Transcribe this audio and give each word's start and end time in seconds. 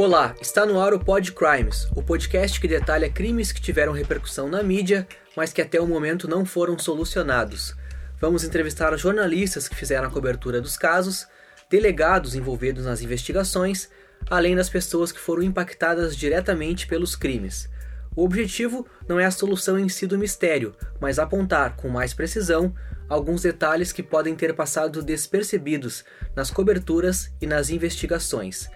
Olá, 0.00 0.32
está 0.40 0.64
no 0.64 0.80
ar 0.80 0.94
o 0.94 1.00
Pod 1.00 1.32
Crimes, 1.32 1.88
o 1.92 2.00
podcast 2.00 2.60
que 2.60 2.68
detalha 2.68 3.10
crimes 3.10 3.50
que 3.50 3.60
tiveram 3.60 3.92
repercussão 3.92 4.48
na 4.48 4.62
mídia, 4.62 5.04
mas 5.36 5.52
que 5.52 5.60
até 5.60 5.80
o 5.80 5.88
momento 5.88 6.28
não 6.28 6.46
foram 6.46 6.78
solucionados. 6.78 7.74
Vamos 8.20 8.44
entrevistar 8.44 8.96
jornalistas 8.96 9.66
que 9.66 9.74
fizeram 9.74 10.06
a 10.06 10.10
cobertura 10.12 10.60
dos 10.60 10.76
casos, 10.76 11.26
delegados 11.68 12.36
envolvidos 12.36 12.84
nas 12.84 13.02
investigações, 13.02 13.90
além 14.30 14.54
das 14.54 14.70
pessoas 14.70 15.10
que 15.10 15.18
foram 15.18 15.42
impactadas 15.42 16.16
diretamente 16.16 16.86
pelos 16.86 17.16
crimes. 17.16 17.68
O 18.14 18.24
objetivo 18.24 18.86
não 19.08 19.18
é 19.18 19.24
a 19.24 19.32
solução 19.32 19.76
em 19.76 19.88
si 19.88 20.06
do 20.06 20.16
mistério, 20.16 20.76
mas 21.00 21.18
apontar 21.18 21.74
com 21.74 21.88
mais 21.88 22.14
precisão 22.14 22.72
alguns 23.08 23.42
detalhes 23.42 23.90
que 23.90 24.04
podem 24.04 24.36
ter 24.36 24.54
passado 24.54 25.02
despercebidos 25.02 26.04
nas 26.36 26.52
coberturas 26.52 27.32
e 27.40 27.48
nas 27.48 27.68
investigações. 27.68 28.70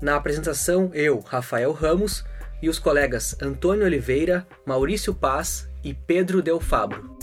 Na 0.00 0.14
apresentação, 0.14 0.90
eu, 0.94 1.18
Rafael 1.18 1.72
Ramos, 1.72 2.24
e 2.62 2.68
os 2.68 2.78
colegas 2.78 3.36
Antônio 3.40 3.84
Oliveira, 3.84 4.46
Maurício 4.64 5.12
Paz 5.12 5.68
e 5.82 5.92
Pedro 5.92 6.40
Del 6.40 6.60
Fabro. 6.60 7.16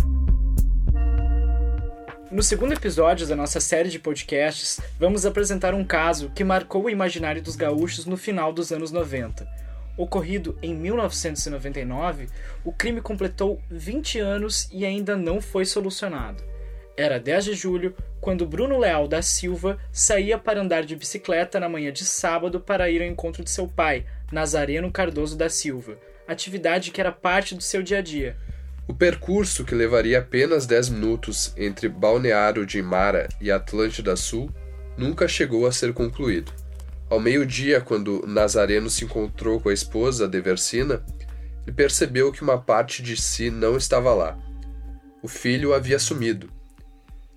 No 2.29 2.43
segundo 2.43 2.73
episódio 2.73 3.25
da 3.25 3.35
nossa 3.35 3.61
série 3.61 3.89
de 3.89 3.98
podcasts, 3.98 4.81
vamos 4.99 5.25
apresentar 5.25 5.73
um 5.73 5.85
caso 5.85 6.31
que 6.35 6.43
marcou 6.43 6.84
o 6.84 6.89
imaginário 6.89 7.41
dos 7.41 7.55
gaúchos 7.55 8.05
no 8.05 8.17
final 8.17 8.51
dos 8.51 8.73
anos 8.73 8.91
90. 8.91 9.48
Ocorrido 9.98 10.57
em 10.62 10.76
1999, 10.76 12.27
o 12.65 12.73
crime 12.73 12.99
completou 12.99 13.62
20 13.70 14.20
anos 14.20 14.67
e 14.70 14.85
ainda 14.85 15.15
não 15.15 15.39
foi 15.39 15.65
solucionado. 15.65 16.43
Era 16.98 17.20
10 17.20 17.46
de 17.46 17.54
julho 17.54 17.93
quando 18.21 18.48
Bruno 18.48 18.79
Leal 18.79 19.05
da 19.07 19.21
Silva 19.21 19.77
saía 19.91 20.38
para 20.38 20.62
andar 20.62 20.85
de 20.85 20.96
bicicleta 20.96 21.60
na 21.60 21.68
manhã 21.68 21.91
de 21.91 22.05
sábado 22.05 22.60
para 22.62 22.90
ir 22.90 23.01
ao 23.01 23.07
encontro 23.07 23.43
de 23.43 23.49
seu 23.49 23.68
pai, 23.68 24.05
Nazareno 24.32 24.90
Cardoso 24.90 25.38
da 25.38 25.49
Silva, 25.49 25.98
atividade 26.26 26.91
que 26.91 27.01
era 27.01 27.12
parte 27.12 27.54
do 27.54 27.62
seu 27.62 27.84
dia 27.84 27.98
a 27.98 28.01
dia. 28.01 28.38
O 28.88 28.93
percurso, 28.93 29.66
que 29.66 29.76
levaria 29.76 30.20
apenas 30.20 30.66
10 30.66 30.90
minutos 30.90 31.54
entre 31.57 31.90
Balneário 31.90 32.66
de 32.66 32.79
Imara 32.79 33.27
e 33.41 33.51
Atlântida 33.51 34.16
Sul, 34.16 34.49
nunca 34.98 35.27
chegou 35.27 35.68
a 35.68 35.71
ser 35.71 35.93
concluído. 35.93 36.54
Ao 37.10 37.20
meio-dia, 37.20 37.82
quando 37.82 38.26
Nazareno 38.26 38.90
se 38.90 39.04
encontrou 39.04 39.60
com 39.60 39.70
a 39.70 39.73
esposa, 39.73 40.27
Deversina, 40.27 41.04
ele 41.63 41.76
percebeu 41.76 42.32
que 42.32 42.41
uma 42.41 42.57
parte 42.57 43.04
de 43.04 43.18
si 43.18 43.49
não 43.49 43.76
estava 43.76 44.13
lá. 44.13 44.38
O 45.21 45.27
filho 45.27 45.73
havia 45.73 45.99
sumido 45.99 46.54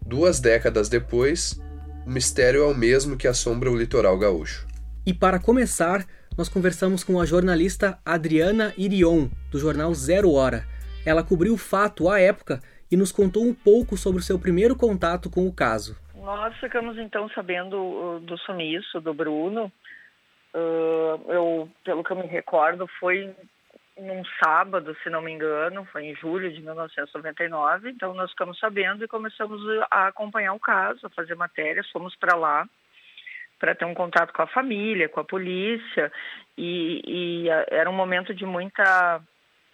Duas 0.09 0.41
décadas 0.41 0.89
depois, 0.89 1.61
o 2.06 2.11
mistério 2.11 2.62
é 2.62 2.67
o 2.67 2.75
mesmo 2.75 3.14
que 3.14 3.28
assombra 3.28 3.70
o 3.70 3.77
litoral 3.77 4.19
gaúcho. 4.19 4.67
E 5.06 5.12
para 5.12 5.39
começar, 5.39 6.06
nós 6.37 6.48
conversamos 6.48 7.05
com 7.05 7.20
a 7.20 7.27
jornalista 7.27 7.98
Adriana 8.06 8.73
Irion, 8.79 9.29
do 9.53 9.59
jornal 9.59 9.92
Zero 9.92 10.33
Hora. 10.33 10.64
Ela 11.05 11.23
cobriu 11.23 11.53
o 11.53 11.59
fato 11.59 12.09
à 12.09 12.19
época 12.19 12.59
e 12.91 12.97
nos 12.97 13.12
contou 13.12 13.45
um 13.45 13.53
pouco 13.53 13.98
sobre 13.98 14.20
o 14.20 14.23
seu 14.23 14.39
primeiro 14.39 14.75
contato 14.75 15.29
com 15.29 15.47
o 15.47 15.53
caso. 15.53 15.95
Nós 16.14 16.56
ficamos 16.56 16.97
então 16.97 17.29
sabendo 17.34 17.77
uh, 17.77 18.20
do 18.20 18.39
sumiço 18.39 19.03
do 19.03 19.12
Bruno. 19.12 19.70
Uh, 20.55 21.31
eu, 21.31 21.69
pelo 21.84 22.03
que 22.03 22.12
eu 22.12 22.17
me 22.17 22.27
recordo, 22.27 22.89
foi 22.98 23.36
num 23.99 24.23
sábado, 24.43 24.97
se 25.03 25.11
não 25.11 25.21
me 25.21 25.33
engano, 25.33 25.85
foi 25.87 26.05
em 26.05 26.15
julho 26.15 26.53
de 26.53 26.61
1999. 26.61 27.91
Então 27.91 28.14
nós 28.14 28.31
ficamos 28.31 28.59
sabendo 28.59 29.05
e 29.05 29.09
começamos 29.09 29.61
a 29.91 30.09
acompanhar 30.09 30.53
o 30.53 30.61
caso, 30.61 31.07
a 31.07 31.11
fazer 31.11 31.35
matérias, 31.35 31.91
fomos 31.91 32.14
para 32.17 32.37
lá 32.37 32.69
para 33.58 33.75
ter 33.75 33.85
um 33.85 33.95
contato 33.95 34.33
com 34.33 34.42
a 34.42 34.47
família, 34.47 35.08
com 35.08 35.20
a 35.20 35.25
polícia 35.25 36.13
e, 36.57 37.03
e, 37.05 37.48
era 37.70 37.91
um 37.91 37.92
momento 37.92 38.33
de 38.33 38.47
muita 38.47 39.20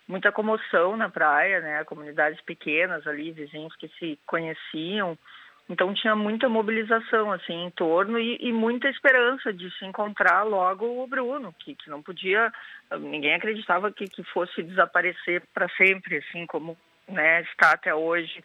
muita 0.06 0.30
comoção 0.30 0.96
na 0.96 1.08
praia, 1.08 1.60
né? 1.60 1.84
Comunidades 1.84 2.40
pequenas 2.42 3.06
ali, 3.06 3.32
vizinhos 3.32 3.74
que 3.76 3.88
se 3.98 4.18
conheciam. 4.26 5.18
Então 5.68 5.94
tinha 5.94 6.14
muita 6.14 6.48
mobilização 6.48 7.32
assim 7.32 7.64
em 7.64 7.70
torno 7.70 8.18
e, 8.18 8.36
e, 8.38 8.52
muita 8.52 8.88
esperança 8.88 9.52
de 9.52 9.70
se 9.78 9.84
encontrar 9.86 10.42
logo 10.42 11.02
o 11.02 11.06
Bruno, 11.06 11.54
que, 11.58 11.74
que 11.74 11.88
não 11.88 12.02
podia, 12.02 12.52
ninguém 13.00 13.34
acreditava 13.34 13.90
que, 13.90 14.06
que 14.06 14.22
fosse 14.24 14.62
desaparecer 14.62 15.42
para 15.54 15.68
sempre, 15.70 16.18
assim 16.18 16.46
como 16.46 16.76
né, 17.08 17.40
está 17.42 17.72
até 17.72 17.94
hoje. 17.94 18.44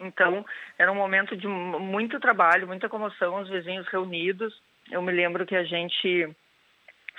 Então 0.00 0.44
era 0.78 0.90
um 0.90 0.96
momento 0.96 1.36
de 1.36 1.46
muito 1.46 2.18
trabalho, 2.18 2.66
muita 2.66 2.88
comoção, 2.88 3.42
os 3.42 3.48
vizinhos 3.50 3.86
reunidos. 3.88 4.58
Eu 4.90 5.02
me 5.02 5.12
lembro 5.12 5.44
que 5.44 5.54
a 5.54 5.64
gente 5.64 6.34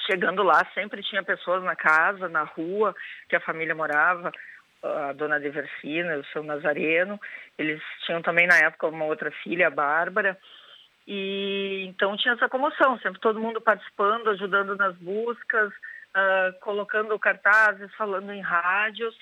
chegando 0.09 0.43
lá 0.43 0.65
sempre 0.73 1.03
tinha 1.03 1.23
pessoas 1.23 1.63
na 1.63 1.75
casa, 1.75 2.27
na 2.27 2.43
rua 2.43 2.95
que 3.29 3.35
a 3.35 3.39
família 3.39 3.75
morava 3.75 4.31
a 5.07 5.13
dona 5.13 5.39
Deversina, 5.39 6.17
o 6.17 6.25
seu 6.25 6.43
Nazareno. 6.43 7.19
Eles 7.57 7.81
tinham 8.05 8.21
também 8.21 8.47
na 8.47 8.57
época 8.57 8.87
uma 8.87 9.05
outra 9.05 9.31
filha, 9.43 9.67
a 9.67 9.71
Bárbara. 9.71 10.37
E 11.07 11.85
então 11.87 12.17
tinha 12.17 12.33
essa 12.33 12.49
comoção, 12.49 12.97
sempre 12.99 13.19
todo 13.19 13.39
mundo 13.39 13.61
participando, 13.61 14.29
ajudando 14.29 14.75
nas 14.75 14.95
buscas, 14.97 15.69
uh, 15.71 16.59
colocando 16.61 17.17
cartazes, 17.19 17.93
falando 17.95 18.31
em 18.31 18.41
rádios. 18.41 19.15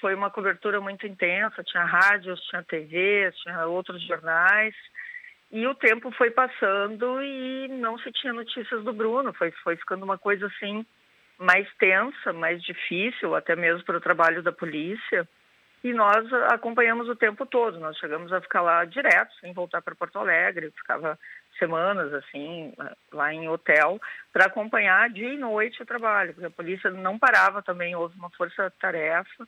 Foi 0.00 0.14
uma 0.14 0.30
cobertura 0.30 0.80
muito 0.80 1.06
intensa, 1.06 1.64
tinha 1.64 1.84
rádios, 1.84 2.40
tinha 2.42 2.62
TV, 2.62 3.32
tinha 3.42 3.66
outros 3.66 4.02
jornais. 4.02 4.74
E 5.50 5.66
o 5.66 5.74
tempo 5.74 6.10
foi 6.12 6.30
passando 6.30 7.22
e 7.22 7.68
não 7.68 7.98
se 7.98 8.10
tinha 8.12 8.32
notícias 8.32 8.82
do 8.82 8.92
Bruno, 8.92 9.32
foi, 9.34 9.50
foi 9.62 9.76
ficando 9.76 10.04
uma 10.04 10.18
coisa 10.18 10.46
assim 10.46 10.84
mais 11.38 11.66
tensa, 11.78 12.32
mais 12.32 12.62
difícil, 12.62 13.34
até 13.34 13.56
mesmo 13.56 13.84
para 13.84 13.96
o 13.96 14.00
trabalho 14.00 14.42
da 14.42 14.52
polícia. 14.52 15.28
E 15.82 15.92
nós 15.92 16.32
acompanhamos 16.50 17.08
o 17.08 17.16
tempo 17.16 17.44
todo. 17.44 17.78
Nós 17.78 17.98
chegamos 17.98 18.32
a 18.32 18.40
ficar 18.40 18.62
lá 18.62 18.84
direto, 18.86 19.34
sem 19.40 19.52
voltar 19.52 19.82
para 19.82 19.94
Porto 19.94 20.18
Alegre. 20.18 20.72
Ficava 20.78 21.18
semanas 21.58 22.12
assim 22.14 22.72
lá 23.12 23.32
em 23.34 23.48
hotel 23.48 24.00
para 24.32 24.46
acompanhar 24.46 25.10
dia 25.10 25.32
e 25.32 25.36
noite 25.36 25.82
o 25.82 25.86
trabalho, 25.86 26.32
porque 26.32 26.46
a 26.46 26.50
polícia 26.50 26.90
não 26.90 27.18
parava 27.18 27.62
também. 27.62 27.94
Houve 27.94 28.16
uma 28.16 28.30
força-tarefa 28.30 29.46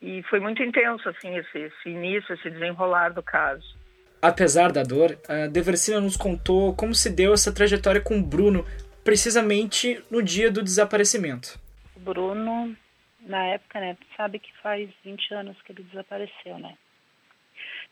e 0.00 0.22
foi 0.24 0.38
muito 0.38 0.62
intenso 0.62 1.08
assim 1.08 1.36
esse, 1.36 1.58
esse 1.58 1.88
início, 1.88 2.34
esse 2.34 2.50
desenrolar 2.50 3.10
do 3.10 3.22
caso. 3.22 3.76
Apesar 4.22 4.72
da 4.72 4.82
dor, 4.82 5.18
a 5.28 5.46
Deversina 5.48 6.00
nos 6.00 6.16
contou 6.16 6.74
como 6.74 6.94
se 6.94 7.10
deu 7.10 7.34
essa 7.34 7.52
trajetória 7.52 8.00
com 8.00 8.18
o 8.18 8.22
Bruno 8.22 8.64
precisamente 9.04 10.02
no 10.10 10.22
dia 10.22 10.50
do 10.50 10.62
desaparecimento. 10.62 11.60
Bruno, 11.96 12.74
na 13.20 13.46
época, 13.46 13.78
né, 13.78 13.96
sabe 14.16 14.38
que 14.38 14.52
faz 14.62 14.90
20 15.04 15.34
anos 15.34 15.56
que 15.62 15.72
ele 15.72 15.82
desapareceu, 15.84 16.58
né? 16.58 16.76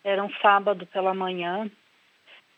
Era 0.02 0.24
um 0.24 0.32
sábado 0.40 0.86
pela 0.86 1.14
manhã, 1.14 1.70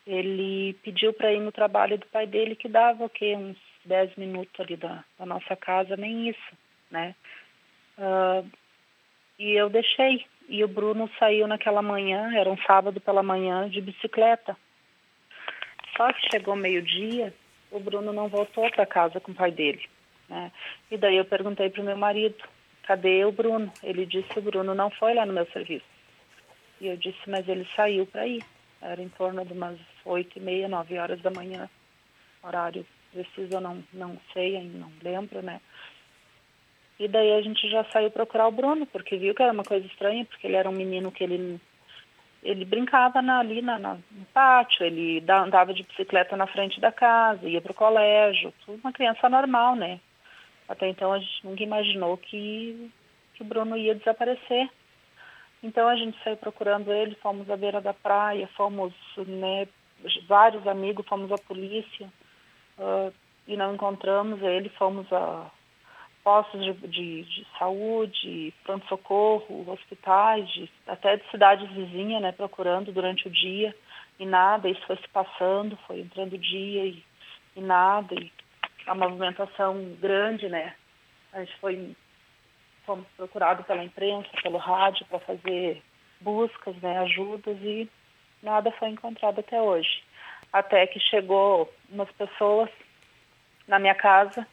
ele 0.06 0.74
pediu 0.82 1.12
para 1.12 1.32
ir 1.32 1.40
no 1.40 1.52
trabalho 1.52 1.98
do 1.98 2.06
pai 2.06 2.26
dele, 2.26 2.56
que 2.56 2.68
dava 2.68 3.04
o 3.04 3.08
quê? 3.08 3.34
Uns 3.36 3.58
10 3.84 4.16
minutos 4.16 4.58
ali 4.58 4.76
da, 4.76 5.04
da 5.18 5.26
nossa 5.26 5.54
casa, 5.56 5.96
nem 5.96 6.28
isso, 6.28 6.58
né? 6.90 7.14
Uh, 7.98 8.48
e 9.38 9.52
eu 9.52 9.68
deixei. 9.68 10.24
E 10.48 10.62
o 10.62 10.68
Bruno 10.68 11.10
saiu 11.18 11.46
naquela 11.46 11.82
manhã, 11.82 12.34
era 12.34 12.50
um 12.50 12.58
sábado 12.66 13.00
pela 13.00 13.22
manhã, 13.22 13.68
de 13.68 13.80
bicicleta. 13.80 14.56
Só 15.96 16.12
que 16.12 16.28
chegou 16.30 16.56
meio-dia, 16.56 17.32
o 17.76 17.80
Bruno 17.80 18.12
não 18.12 18.28
voltou 18.28 18.70
para 18.70 18.86
casa 18.86 19.20
com 19.20 19.32
o 19.32 19.34
pai 19.34 19.50
dele. 19.50 19.82
Né? 20.28 20.50
E 20.90 20.96
daí 20.96 21.16
eu 21.16 21.24
perguntei 21.24 21.68
para 21.68 21.82
o 21.82 21.84
meu 21.84 21.96
marido, 21.96 22.36
cadê 22.84 23.24
o 23.24 23.32
Bruno? 23.32 23.72
Ele 23.82 24.06
disse, 24.06 24.38
o 24.38 24.42
Bruno 24.42 24.74
não 24.74 24.90
foi 24.90 25.14
lá 25.14 25.26
no 25.26 25.32
meu 25.32 25.46
serviço. 25.46 25.84
E 26.80 26.86
eu 26.86 26.96
disse, 26.96 27.18
mas 27.26 27.48
ele 27.48 27.66
saiu 27.74 28.06
para 28.06 28.26
ir. 28.26 28.42
Era 28.80 29.02
em 29.02 29.08
torno 29.08 29.44
de 29.44 29.52
umas 29.52 29.78
oito 30.04 30.38
e 30.38 30.40
meia, 30.40 30.68
nove 30.68 30.98
horas 30.98 31.20
da 31.20 31.30
manhã. 31.30 31.68
Horário 32.42 32.86
preciso 33.14 33.54
eu 33.54 33.60
não, 33.60 33.82
não 33.92 34.18
sei, 34.32 34.60
não 34.60 34.90
lembro, 35.02 35.40
né? 35.40 35.60
E 36.98 37.08
daí 37.08 37.32
a 37.32 37.42
gente 37.42 37.68
já 37.68 37.84
saiu 37.84 38.10
procurar 38.10 38.48
o 38.48 38.52
Bruno, 38.52 38.86
porque 38.86 39.16
viu 39.16 39.34
que 39.34 39.42
era 39.42 39.52
uma 39.52 39.64
coisa 39.64 39.86
estranha, 39.86 40.24
porque 40.24 40.46
ele 40.46 40.56
era 40.56 40.68
um 40.68 40.74
menino 40.74 41.12
que 41.12 41.24
ele 41.24 41.60
ele 42.44 42.64
brincava 42.64 43.22
na, 43.22 43.40
ali 43.40 43.62
na, 43.62 43.78
na, 43.78 43.94
no 43.94 44.24
pátio, 44.32 44.84
ele 44.84 45.24
andava 45.28 45.72
de 45.72 45.82
bicicleta 45.82 46.36
na 46.36 46.46
frente 46.46 46.78
da 46.78 46.92
casa, 46.92 47.48
ia 47.48 47.60
para 47.60 47.72
o 47.72 47.74
colégio, 47.74 48.52
tudo 48.64 48.78
uma 48.84 48.92
criança 48.92 49.28
normal, 49.30 49.74
né? 49.74 49.98
Até 50.68 50.88
então 50.88 51.12
a 51.12 51.18
gente 51.18 51.44
nunca 51.44 51.62
imaginou 51.62 52.16
que, 52.18 52.90
que 53.34 53.42
o 53.42 53.46
Bruno 53.46 53.76
ia 53.76 53.94
desaparecer. 53.94 54.68
Então 55.62 55.88
a 55.88 55.96
gente 55.96 56.22
saiu 56.22 56.36
procurando 56.36 56.92
ele, 56.92 57.14
fomos 57.16 57.48
à 57.48 57.56
beira 57.56 57.80
da 57.80 57.94
praia, 57.94 58.46
fomos, 58.48 58.92
né, 59.26 59.66
vários 60.28 60.66
amigos, 60.66 61.06
fomos 61.06 61.32
à 61.32 61.38
polícia 61.38 62.06
uh, 62.78 63.12
e 63.48 63.56
não 63.56 63.74
encontramos 63.74 64.42
ele, 64.42 64.68
fomos 64.68 65.10
a 65.10 65.50
postos 66.24 66.64
de, 66.64 66.72
de, 66.88 67.22
de 67.22 67.46
saúde, 67.58 68.52
pronto-socorro, 68.64 69.70
hospitais, 69.70 70.48
de, 70.48 70.70
até 70.86 71.16
de 71.18 71.30
cidades 71.30 71.70
vizinhas, 71.70 72.22
né, 72.22 72.32
procurando 72.32 72.90
durante 72.90 73.28
o 73.28 73.30
dia, 73.30 73.76
e 74.18 74.24
nada, 74.24 74.68
isso 74.68 74.84
foi 74.86 74.96
se 74.96 75.08
passando, 75.08 75.76
foi 75.86 76.00
entrando 76.00 76.32
o 76.32 76.38
dia 76.38 76.86
e, 76.86 77.04
e 77.54 77.60
nada, 77.60 78.14
e 78.14 78.32
a 78.86 78.94
movimentação 78.94 79.96
grande, 80.00 80.48
né? 80.48 80.74
A 81.32 81.40
gente 81.40 81.56
foi 81.58 81.96
fomos 82.86 83.06
pela 83.66 83.82
imprensa, 83.82 84.28
pelo 84.42 84.58
rádio 84.58 85.06
para 85.06 85.18
fazer 85.20 85.82
buscas, 86.20 86.76
né, 86.76 86.98
ajudas 86.98 87.56
e 87.62 87.88
nada 88.42 88.70
foi 88.72 88.88
encontrado 88.88 89.40
até 89.40 89.60
hoje. 89.60 90.02
Até 90.52 90.86
que 90.86 91.00
chegou 91.00 91.72
umas 91.90 92.10
pessoas 92.12 92.70
na 93.66 93.78
minha 93.78 93.94
casa 93.94 94.46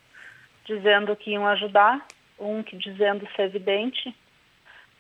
dizendo 0.66 1.16
que 1.16 1.32
iam 1.32 1.48
ajudar, 1.48 2.06
um 2.40 2.64
que 2.64 2.76
dizendo 2.76 3.28
ser 3.36 3.44
evidente. 3.44 4.16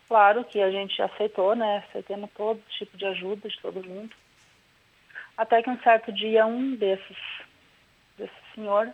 Claro 0.07 0.43
que 0.43 0.61
a 0.61 0.69
gente 0.69 1.01
aceitou, 1.01 1.55
né? 1.55 1.83
Aceitamos 1.89 2.29
todo 2.35 2.61
tipo 2.69 2.97
de 2.97 3.05
ajuda 3.05 3.47
de 3.47 3.59
todo 3.59 3.83
mundo. 3.83 4.13
Até 5.37 5.63
que 5.63 5.69
um 5.69 5.79
certo 5.79 6.11
dia 6.11 6.45
um 6.45 6.75
desses, 6.75 7.17
desse 8.17 8.33
senhor, 8.53 8.93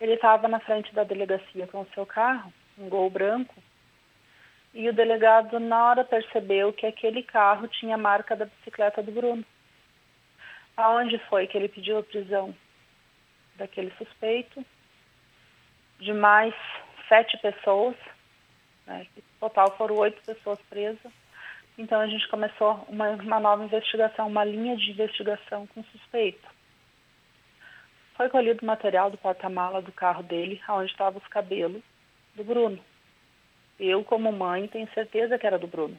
ele 0.00 0.14
estava 0.14 0.48
na 0.48 0.60
frente 0.60 0.94
da 0.94 1.04
delegacia 1.04 1.66
com 1.66 1.80
o 1.80 1.88
seu 1.94 2.06
carro, 2.06 2.52
um 2.78 2.88
gol 2.88 3.10
branco, 3.10 3.54
e 4.74 4.88
o 4.88 4.92
delegado 4.92 5.60
na 5.60 5.84
hora 5.84 6.04
percebeu 6.04 6.72
que 6.72 6.86
aquele 6.86 7.22
carro 7.22 7.68
tinha 7.68 7.96
a 7.96 7.98
marca 7.98 8.34
da 8.34 8.46
bicicleta 8.46 9.02
do 9.02 9.12
Bruno. 9.12 9.44
Aonde 10.76 11.18
foi 11.28 11.46
que 11.46 11.58
ele 11.58 11.68
pediu 11.68 11.98
a 11.98 12.02
prisão 12.02 12.54
daquele 13.56 13.92
suspeito, 13.98 14.64
de 16.02 16.12
mais 16.12 16.52
sete 17.08 17.38
pessoas, 17.38 17.94
né, 18.86 19.06
total 19.38 19.76
foram 19.76 19.96
oito 19.98 20.20
pessoas 20.22 20.58
presas. 20.68 21.12
Então 21.78 22.00
a 22.00 22.06
gente 22.06 22.28
começou 22.28 22.84
uma, 22.88 23.10
uma 23.10 23.40
nova 23.40 23.64
investigação, 23.64 24.26
uma 24.26 24.44
linha 24.44 24.76
de 24.76 24.90
investigação 24.90 25.66
com 25.68 25.82
suspeito. 25.84 26.46
Foi 28.16 28.28
colhido 28.28 28.66
material 28.66 29.10
do 29.10 29.16
porta-mala 29.16 29.80
do 29.80 29.92
carro 29.92 30.22
dele, 30.22 30.60
onde 30.68 30.90
estavam 30.90 31.20
os 31.20 31.28
cabelos 31.28 31.82
do 32.34 32.44
Bruno. 32.44 32.78
Eu, 33.80 34.04
como 34.04 34.30
mãe, 34.30 34.68
tenho 34.68 34.88
certeza 34.92 35.38
que 35.38 35.46
era 35.46 35.58
do 35.58 35.66
Bruno. 35.66 35.98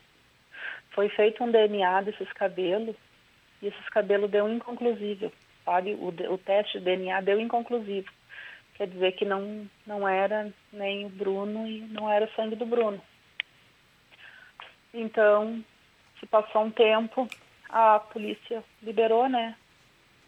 Foi 0.91 1.09
feito 1.09 1.43
um 1.43 1.51
DNA 1.51 2.01
desses 2.01 2.31
cabelos 2.33 2.95
e 3.61 3.67
esses 3.67 3.89
cabelos 3.89 4.29
deu 4.29 4.47
inconclusível. 4.47 5.31
Sabe? 5.65 5.93
O, 5.95 6.09
o 6.09 6.37
teste 6.37 6.77
de 6.77 6.85
DNA 6.85 7.21
deu 7.21 7.39
inconclusivo. 7.39 8.11
Quer 8.83 8.89
dizer 8.89 9.11
que 9.13 9.23
não, 9.23 9.65
não 9.87 10.05
era 10.05 10.51
nem 10.73 11.05
o 11.05 11.09
Bruno 11.09 11.65
e 11.65 11.79
não 11.83 12.11
era 12.11 12.25
o 12.25 12.31
sangue 12.35 12.57
do 12.57 12.65
Bruno. 12.65 13.01
Então, 14.93 15.63
se 16.19 16.25
passou 16.25 16.63
um 16.63 16.69
tempo, 16.69 17.25
a 17.69 17.97
polícia 17.99 18.61
liberou, 18.81 19.29
né? 19.29 19.55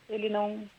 Ele 0.08 0.30
não 0.30 0.70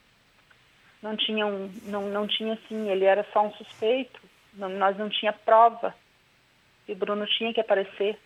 não 1.02 1.18
tinha 1.18 1.44
um, 1.44 1.70
não, 1.82 2.08
não 2.08 2.26
tinha 2.26 2.54
assim, 2.54 2.88
ele 2.88 3.04
era 3.04 3.26
só 3.30 3.42
um 3.42 3.52
suspeito, 3.52 4.22
não, 4.54 4.70
nós 4.70 4.96
não 4.96 5.10
tinha 5.10 5.34
prova. 5.34 5.94
E 6.88 6.92
o 6.92 6.96
Bruno 6.96 7.26
tinha 7.26 7.52
que 7.52 7.60
aparecer, 7.60 8.18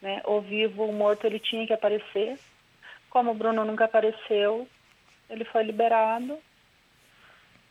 né? 0.00 0.22
Ou 0.24 0.40
vivo 0.40 0.84
ou 0.84 0.92
morto 0.94 1.26
ele 1.26 1.38
tinha 1.38 1.66
que 1.66 1.74
aparecer. 1.74 2.38
Como 3.10 3.32
o 3.32 3.34
Bruno 3.34 3.66
nunca 3.66 3.84
apareceu, 3.84 4.66
ele 5.28 5.44
foi 5.44 5.62
liberado. 5.62 6.38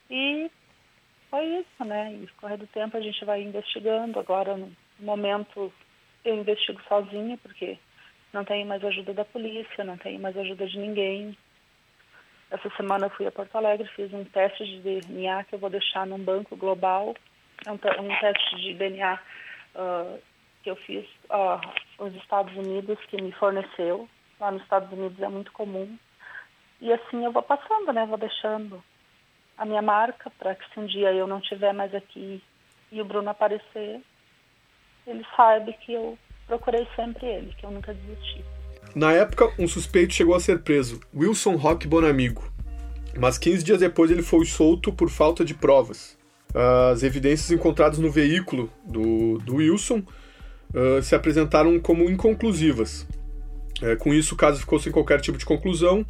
E 0.07 0.51
foi 1.31 1.45
isso, 1.45 1.85
né? 1.85 2.13
E 2.13 2.27
correr 2.39 2.57
do 2.57 2.67
tempo 2.67 2.97
a 2.97 3.01
gente 3.01 3.23
vai 3.23 3.41
investigando. 3.41 4.19
Agora, 4.19 4.57
no 4.57 4.69
momento, 4.99 5.73
eu 6.25 6.35
investigo 6.35 6.81
sozinha, 6.89 7.37
porque 7.41 7.79
não 8.33 8.43
tenho 8.43 8.67
mais 8.67 8.83
ajuda 8.83 9.13
da 9.13 9.23
polícia, 9.23 9.85
não 9.85 9.97
tenho 9.97 10.19
mais 10.19 10.37
ajuda 10.37 10.67
de 10.67 10.77
ninguém. 10.77 11.35
Essa 12.51 12.69
semana 12.75 13.05
eu 13.05 13.09
fui 13.11 13.25
a 13.25 13.31
Porto 13.31 13.55
Alegre, 13.55 13.87
fiz 13.95 14.13
um 14.13 14.25
teste 14.25 14.65
de 14.65 14.81
DNA 14.81 15.45
que 15.45 15.55
eu 15.55 15.59
vou 15.59 15.69
deixar 15.69 16.05
num 16.05 16.19
banco 16.19 16.57
global. 16.57 17.15
É 17.65 17.71
um, 17.71 17.75
um 17.75 18.19
teste 18.19 18.55
de 18.57 18.73
DNA 18.73 19.17
uh, 19.75 20.19
que 20.61 20.69
eu 20.69 20.75
fiz 20.75 21.07
uh, 21.29 21.61
os 21.97 22.13
Estados 22.15 22.53
Unidos, 22.57 22.99
que 23.05 23.21
me 23.21 23.31
forneceu. 23.31 24.07
Lá 24.37 24.51
nos 24.51 24.61
Estados 24.63 24.91
Unidos 24.91 25.21
é 25.21 25.29
muito 25.29 25.53
comum. 25.53 25.97
E 26.81 26.91
assim 26.91 27.23
eu 27.23 27.31
vou 27.31 27.41
passando, 27.43 27.93
né? 27.93 28.05
Vou 28.05 28.17
deixando 28.17 28.83
a 29.57 29.65
minha 29.65 29.81
marca 29.81 30.31
para 30.37 30.55
que 30.55 30.63
se 30.73 30.79
um 30.79 30.85
dia 30.85 31.13
eu 31.13 31.27
não 31.27 31.39
estiver 31.39 31.73
mais 31.73 31.93
aqui 31.93 32.41
e 32.91 33.01
o 33.01 33.05
Bruno 33.05 33.29
aparecer, 33.29 34.01
ele 35.07 35.25
saiba 35.35 35.71
que 35.73 35.93
eu 35.93 36.17
procurei 36.47 36.87
sempre 36.95 37.25
ele, 37.25 37.53
que 37.57 37.65
eu 37.65 37.71
nunca 37.71 37.93
desisti. 37.93 38.43
Na 38.93 39.13
época, 39.13 39.53
um 39.57 39.67
suspeito 39.67 40.13
chegou 40.13 40.35
a 40.35 40.39
ser 40.39 40.59
preso, 40.59 40.99
Wilson 41.15 41.55
Roque 41.55 41.87
Bonamigo. 41.87 42.51
Mas 43.17 43.37
15 43.37 43.63
dias 43.63 43.79
depois 43.79 44.11
ele 44.11 44.21
foi 44.21 44.45
solto 44.45 44.91
por 44.91 45.09
falta 45.09 45.43
de 45.45 45.53
provas. 45.53 46.17
As 46.91 47.03
evidências 47.03 47.51
encontradas 47.51 47.97
no 47.97 48.11
veículo 48.11 48.69
do, 48.85 49.37
do 49.39 49.55
Wilson 49.55 50.03
uh, 50.73 51.01
se 51.01 51.15
apresentaram 51.15 51.79
como 51.79 52.09
inconclusivas. 52.09 53.07
Uh, 53.81 53.97
com 53.97 54.13
isso, 54.13 54.35
o 54.35 54.37
caso 54.37 54.59
ficou 54.59 54.79
sem 54.79 54.91
qualquer 54.91 55.21
tipo 55.21 55.37
de 55.37 55.45
conclusão, 55.45 56.05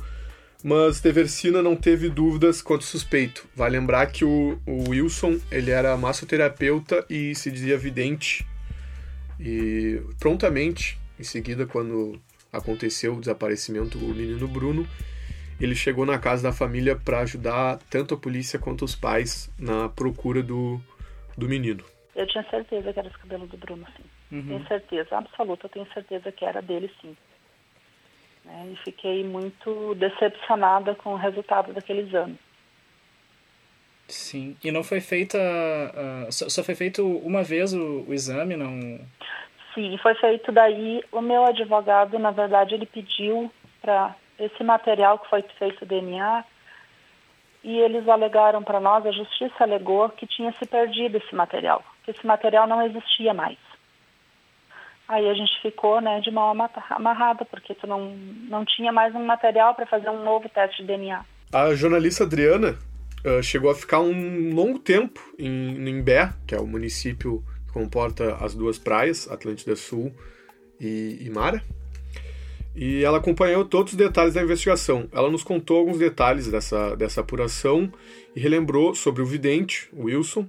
mas 0.63 1.01
Teversina 1.01 1.61
não 1.61 1.75
teve 1.75 2.09
dúvidas 2.09 2.61
quanto 2.61 2.83
suspeito. 2.83 3.47
Vai 3.55 3.69
lembrar 3.69 4.05
que 4.07 4.23
o, 4.23 4.59
o 4.65 4.89
Wilson 4.89 5.39
ele 5.51 5.71
era 5.71 5.95
massoterapeuta 5.97 7.05
e 7.09 7.33
se 7.35 7.51
dizia 7.51 7.77
vidente. 7.77 8.45
E 9.39 10.01
prontamente, 10.19 10.99
em 11.19 11.23
seguida, 11.23 11.65
quando 11.65 12.21
aconteceu 12.53 13.15
o 13.15 13.19
desaparecimento 13.19 13.97
do 13.97 14.07
menino 14.07 14.47
Bruno, 14.47 14.87
ele 15.59 15.75
chegou 15.75 16.05
na 16.05 16.17
casa 16.17 16.43
da 16.43 16.53
família 16.53 16.95
para 16.95 17.19
ajudar 17.19 17.79
tanto 17.89 18.13
a 18.13 18.17
polícia 18.17 18.59
quanto 18.59 18.83
os 18.83 18.95
pais 18.95 19.51
na 19.57 19.89
procura 19.89 20.41
do, 20.41 20.79
do 21.37 21.47
menino. 21.47 21.83
Eu 22.15 22.27
tinha 22.27 22.43
certeza 22.49 22.91
que 22.91 22.99
era 22.99 23.07
os 23.07 23.15
cabelos 23.15 23.49
do 23.49 23.57
Bruno, 23.57 23.85
sim. 23.95 24.35
Uhum. 24.35 24.47
Tenho 24.47 24.67
certeza 24.67 25.17
absoluta, 25.17 25.65
eu 25.65 25.69
tenho 25.69 25.87
certeza 25.93 26.31
que 26.31 26.45
era 26.45 26.61
dele, 26.61 26.91
sim. 27.01 27.15
Né? 28.51 28.73
E 28.73 28.75
fiquei 28.83 29.23
muito 29.23 29.95
decepcionada 29.95 30.93
com 30.95 31.13
o 31.13 31.17
resultado 31.17 31.73
daquele 31.73 32.01
exame. 32.01 32.37
Sim. 34.07 34.57
E 34.63 34.71
não 34.71 34.83
foi 34.83 34.99
feita. 34.99 35.37
Uh, 35.37 36.31
só, 36.31 36.49
só, 36.49 36.63
foi 36.63 36.75
feito 36.75 37.05
uma 37.19 37.43
vez 37.43 37.73
o, 37.73 38.05
o 38.07 38.13
exame, 38.13 38.57
não? 38.57 38.99
Sim, 39.73 39.97
foi 39.97 40.13
feito 40.15 40.51
daí. 40.51 41.01
O 41.11 41.21
meu 41.21 41.45
advogado, 41.45 42.19
na 42.19 42.31
verdade, 42.31 42.75
ele 42.75 42.85
pediu 42.85 43.49
para 43.81 44.13
esse 44.37 44.63
material 44.63 45.17
que 45.19 45.29
foi 45.29 45.41
feito 45.57 45.85
DNA 45.85 46.43
e 47.63 47.77
eles 47.77 48.07
alegaram 48.07 48.63
para 48.63 48.79
nós, 48.79 49.05
a 49.05 49.11
justiça 49.11 49.63
alegou 49.63 50.09
que 50.09 50.25
tinha 50.25 50.51
se 50.53 50.65
perdido 50.65 51.17
esse 51.17 51.33
material, 51.33 51.83
que 52.03 52.11
esse 52.11 52.25
material 52.25 52.67
não 52.67 52.81
existia 52.81 53.33
mais. 53.33 53.57
Aí 55.11 55.29
a 55.29 55.33
gente 55.33 55.51
ficou 55.61 55.99
né, 55.99 56.21
de 56.21 56.31
mão 56.31 56.53
amarrada, 56.89 57.43
porque 57.43 57.75
tu 57.75 57.85
não, 57.85 58.15
não 58.47 58.63
tinha 58.63 58.93
mais 58.93 59.13
um 59.13 59.25
material 59.25 59.75
para 59.75 59.85
fazer 59.85 60.09
um 60.09 60.23
novo 60.23 60.47
teste 60.47 60.81
de 60.81 60.87
DNA. 60.87 61.25
A 61.51 61.75
jornalista 61.75 62.23
Adriana 62.23 62.77
uh, 63.25 63.43
chegou 63.43 63.69
a 63.69 63.75
ficar 63.75 63.99
um 63.99 64.55
longo 64.55 64.79
tempo 64.79 65.19
em, 65.37 65.75
em 65.75 65.99
Imbé, 65.99 66.29
que 66.47 66.55
é 66.55 66.59
o 66.61 66.65
município 66.65 67.43
comporta 67.73 68.35
as 68.35 68.55
duas 68.55 68.77
praias, 68.77 69.29
Atlântida 69.29 69.75
Sul 69.75 70.13
e, 70.79 71.17
e 71.19 71.29
Mara. 71.29 71.61
E 72.73 73.03
ela 73.03 73.17
acompanhou 73.17 73.65
todos 73.65 73.91
os 73.91 73.97
detalhes 73.97 74.35
da 74.35 74.41
investigação. 74.41 75.09
Ela 75.11 75.29
nos 75.29 75.43
contou 75.43 75.79
alguns 75.79 75.97
detalhes 75.97 76.47
dessa, 76.47 76.95
dessa 76.95 77.19
apuração 77.19 77.91
e 78.33 78.39
relembrou 78.39 78.95
sobre 78.95 79.21
o 79.21 79.25
vidente, 79.25 79.89
Wilson, 79.93 80.47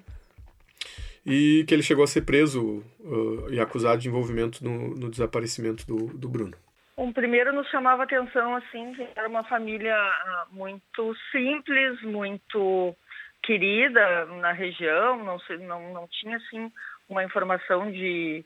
e 1.24 1.64
que 1.66 1.74
ele 1.74 1.82
chegou 1.82 2.04
a 2.04 2.08
ser 2.08 2.22
preso 2.22 2.84
uh, 3.00 3.52
e 3.52 3.60
acusado 3.60 4.00
de 4.00 4.08
envolvimento 4.08 4.62
no, 4.64 4.94
no 4.94 5.10
desaparecimento 5.10 5.86
do, 5.86 6.06
do 6.18 6.28
Bruno. 6.28 6.56
Um 6.96 7.12
primeiro 7.12 7.52
nos 7.52 7.68
chamava 7.68 8.02
atenção 8.02 8.56
assim 8.56 8.94
que 8.94 9.06
era 9.16 9.28
uma 9.28 9.44
família 9.44 9.96
ah, 9.96 10.46
muito 10.50 11.14
simples, 11.30 12.00
muito 12.02 12.94
querida 13.42 14.26
na 14.26 14.52
região, 14.52 15.24
não, 15.24 15.38
não, 15.66 15.92
não 15.92 16.08
tinha 16.08 16.36
assim 16.36 16.70
uma 17.08 17.24
informação 17.24 17.90
de, 17.90 18.44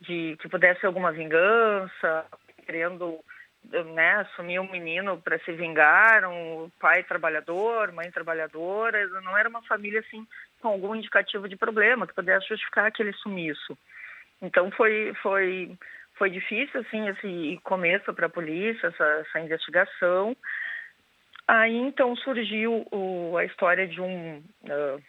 de 0.00 0.36
que 0.40 0.48
pudesse 0.48 0.86
alguma 0.86 1.12
vingança, 1.12 2.24
querendo 2.64 3.18
né, 3.94 4.14
assumir 4.20 4.58
um 4.58 4.70
menino 4.70 5.20
para 5.20 5.38
se 5.40 5.52
vingar, 5.52 6.28
um 6.28 6.70
pai 6.80 7.02
trabalhador, 7.02 7.92
mãe 7.92 8.10
trabalhadora, 8.10 9.06
não 9.22 9.36
era 9.36 9.48
uma 9.48 9.62
família 9.62 10.00
assim 10.00 10.26
com 10.60 10.68
algum 10.68 10.94
indicativo 10.94 11.48
de 11.48 11.56
problema 11.56 12.06
que 12.06 12.14
pudesse 12.14 12.48
justificar 12.48 12.86
aquele 12.86 13.12
sumiço. 13.14 13.76
Então 14.40 14.70
foi 14.70 15.12
foi 15.22 15.76
foi 16.16 16.30
difícil 16.30 16.80
assim 16.80 17.08
esse 17.08 17.60
começo 17.62 18.12
para 18.12 18.26
a 18.26 18.30
polícia 18.30 18.88
essa, 18.88 19.04
essa, 19.04 19.40
investigação. 19.40 20.36
Aí 21.46 21.76
então 21.76 22.14
surgiu 22.16 22.86
o, 22.92 23.36
a 23.36 23.44
história 23.44 23.86
de 23.86 24.00
um 24.00 24.38
uh, 24.38 25.02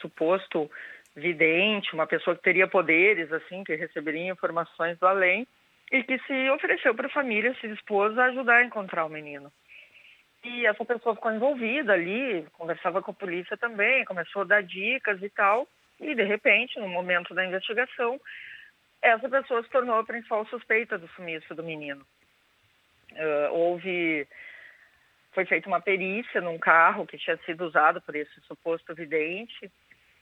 suposto 0.00 0.70
vidente, 1.16 1.94
uma 1.94 2.06
pessoa 2.06 2.36
que 2.36 2.42
teria 2.42 2.68
poderes, 2.68 3.32
assim, 3.32 3.64
que 3.64 3.74
receberia 3.74 4.30
informações 4.30 4.98
do 4.98 5.06
além, 5.06 5.46
e 5.90 6.02
que 6.02 6.18
se 6.26 6.50
ofereceu 6.50 6.94
para 6.94 7.06
a 7.06 7.10
família, 7.10 7.56
se 7.60 7.68
dispôs 7.68 8.16
a 8.18 8.26
ajudar 8.26 8.56
a 8.56 8.64
encontrar 8.64 9.06
o 9.06 9.08
menino. 9.08 9.50
E 10.46 10.64
essa 10.64 10.84
pessoa 10.84 11.16
ficou 11.16 11.32
envolvida 11.32 11.92
ali, 11.92 12.46
conversava 12.52 13.02
com 13.02 13.10
a 13.10 13.14
polícia 13.14 13.56
também, 13.56 14.04
começou 14.04 14.42
a 14.42 14.46
dar 14.46 14.62
dicas 14.62 15.20
e 15.20 15.28
tal. 15.28 15.66
E, 16.00 16.14
de 16.14 16.22
repente, 16.22 16.78
no 16.78 16.88
momento 16.88 17.34
da 17.34 17.44
investigação, 17.44 18.20
essa 19.02 19.28
pessoa 19.28 19.62
se 19.62 19.70
tornou 19.70 19.98
a 19.98 20.04
principal 20.04 20.46
suspeita 20.46 20.96
do 20.98 21.08
sumiço 21.08 21.54
do 21.54 21.64
menino. 21.64 22.06
Uh, 23.12 23.52
houve. 23.52 24.28
Foi 25.32 25.44
feita 25.44 25.68
uma 25.68 25.80
perícia 25.80 26.40
num 26.40 26.58
carro 26.58 27.06
que 27.06 27.18
tinha 27.18 27.36
sido 27.38 27.66
usado 27.66 28.00
por 28.00 28.14
esse 28.14 28.40
suposto 28.42 28.94
vidente, 28.94 29.70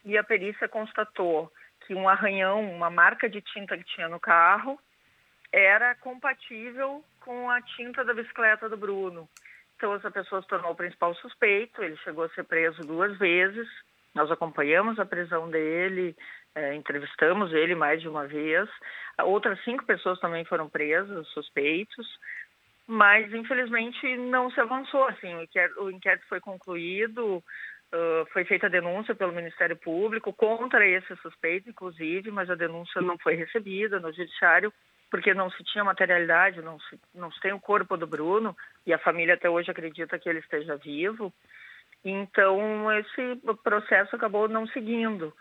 e 0.04 0.18
a 0.18 0.24
perícia 0.24 0.68
constatou 0.68 1.52
que 1.86 1.94
um 1.94 2.08
arranhão, 2.08 2.62
uma 2.72 2.90
marca 2.90 3.28
de 3.28 3.40
tinta 3.40 3.76
que 3.76 3.84
tinha 3.84 4.08
no 4.08 4.18
carro, 4.18 4.78
era 5.52 5.94
compatível 5.96 7.04
com 7.20 7.48
a 7.48 7.62
tinta 7.62 8.04
da 8.04 8.12
bicicleta 8.12 8.68
do 8.68 8.76
Bruno. 8.76 9.28
Então, 9.84 9.96
essa 9.96 10.10
pessoa 10.10 10.40
se 10.40 10.48
tornou 10.48 10.72
o 10.72 10.74
principal 10.74 11.14
suspeito, 11.16 11.82
ele 11.82 11.94
chegou 11.98 12.24
a 12.24 12.28
ser 12.30 12.44
preso 12.44 12.80
duas 12.86 13.18
vezes, 13.18 13.68
nós 14.14 14.30
acompanhamos 14.30 14.98
a 14.98 15.04
prisão 15.04 15.50
dele, 15.50 16.16
é, 16.54 16.74
entrevistamos 16.74 17.52
ele 17.52 17.74
mais 17.74 18.00
de 18.00 18.08
uma 18.08 18.26
vez. 18.26 18.66
Outras 19.22 19.62
cinco 19.62 19.84
pessoas 19.84 20.18
também 20.20 20.42
foram 20.46 20.70
presas, 20.70 21.28
suspeitos, 21.28 22.18
mas 22.86 23.30
infelizmente 23.34 24.16
não 24.16 24.50
se 24.50 24.58
avançou. 24.58 25.04
Assim, 25.04 25.34
o 25.34 25.42
inquérito, 25.42 25.82
o 25.82 25.90
inquérito 25.90 26.26
foi 26.30 26.40
concluído, 26.40 27.36
uh, 27.36 28.26
foi 28.32 28.46
feita 28.46 28.68
a 28.68 28.70
denúncia 28.70 29.14
pelo 29.14 29.34
Ministério 29.34 29.76
Público 29.76 30.32
contra 30.32 30.88
esse 30.88 31.14
suspeito, 31.16 31.68
inclusive, 31.68 32.30
mas 32.30 32.48
a 32.48 32.54
denúncia 32.54 33.02
não 33.02 33.18
foi 33.18 33.34
recebida 33.34 34.00
no 34.00 34.10
judiciário 34.14 34.72
porque 35.10 35.34
não 35.34 35.50
se 35.50 35.62
tinha 35.64 35.84
materialidade, 35.84 36.62
não 36.62 36.78
se, 36.80 36.98
não 37.14 37.30
se 37.30 37.40
tem 37.40 37.52
o 37.52 37.60
corpo 37.60 37.96
do 37.96 38.06
Bruno 38.06 38.56
e 38.86 38.92
a 38.92 38.98
família 38.98 39.34
até 39.34 39.48
hoje 39.48 39.70
acredita 39.70 40.18
que 40.18 40.28
ele 40.28 40.40
esteja 40.40 40.76
vivo. 40.76 41.32
Então, 42.04 42.92
esse 42.92 43.40
processo 43.62 44.14
acabou 44.14 44.48
não 44.48 44.66
seguindo. 44.66 45.32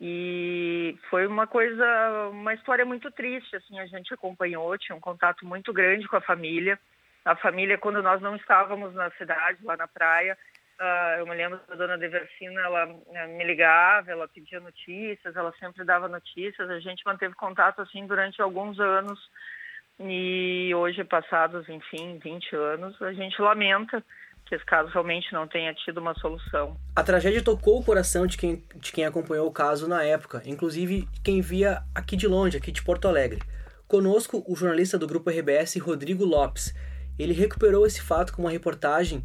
E 0.00 0.98
foi 1.10 1.26
uma 1.26 1.46
coisa, 1.46 1.84
uma 2.30 2.54
história 2.54 2.86
muito 2.86 3.10
triste, 3.10 3.54
assim, 3.54 3.78
a 3.78 3.86
gente 3.86 4.14
acompanhou, 4.14 4.76
tinha 4.78 4.96
um 4.96 5.00
contato 5.00 5.44
muito 5.44 5.72
grande 5.72 6.08
com 6.08 6.16
a 6.16 6.22
família. 6.22 6.78
A 7.22 7.36
família, 7.36 7.76
quando 7.76 8.02
nós 8.02 8.20
não 8.22 8.34
estávamos 8.34 8.94
na 8.94 9.10
cidade, 9.10 9.62
lá 9.62 9.76
na 9.76 9.86
praia, 9.86 10.38
uh, 10.80 11.18
eu 11.18 11.26
me 11.26 11.34
lembro 11.36 11.60
da 11.68 11.74
dona 11.74 11.98
Deversina, 11.98 12.60
ela 12.62 12.86
uh, 12.86 13.28
me 13.36 13.44
ligava, 13.44 14.10
ela 14.10 14.26
pedia 14.26 14.58
notícias, 14.60 15.36
ela 15.36 15.52
sempre 15.60 15.84
dava 15.84 16.08
notícias, 16.08 16.68
a 16.70 16.80
gente 16.80 17.04
manteve 17.04 17.34
contato, 17.34 17.80
assim, 17.82 18.06
durante 18.06 18.40
alguns 18.40 18.80
anos. 18.80 19.18
E 20.00 20.72
hoje, 20.74 21.04
passados, 21.04 21.68
enfim, 21.68 22.18
20 22.18 22.56
anos, 22.56 23.02
a 23.02 23.12
gente 23.12 23.40
lamenta 23.40 24.02
que 24.46 24.54
esse 24.54 24.64
caso 24.64 24.88
realmente 24.88 25.32
não 25.32 25.46
tenha 25.46 25.72
tido 25.74 25.98
uma 25.98 26.14
solução. 26.14 26.76
A 26.96 27.02
tragédia 27.02 27.44
tocou 27.44 27.78
o 27.78 27.84
coração 27.84 28.26
de 28.26 28.36
quem, 28.36 28.64
de 28.76 28.90
quem 28.90 29.04
acompanhou 29.04 29.46
o 29.46 29.52
caso 29.52 29.86
na 29.86 30.02
época, 30.02 30.42
inclusive 30.44 31.06
quem 31.22 31.40
via 31.40 31.82
aqui 31.94 32.16
de 32.16 32.26
longe, 32.26 32.56
aqui 32.56 32.72
de 32.72 32.82
Porto 32.82 33.06
Alegre. 33.06 33.40
Conosco, 33.86 34.42
o 34.48 34.56
jornalista 34.56 34.98
do 34.98 35.06
Grupo 35.06 35.30
RBS, 35.30 35.76
Rodrigo 35.76 36.24
Lopes. 36.24 36.74
Ele 37.18 37.34
recuperou 37.34 37.86
esse 37.86 38.00
fato 38.00 38.32
com 38.32 38.42
uma 38.42 38.50
reportagem 38.50 39.22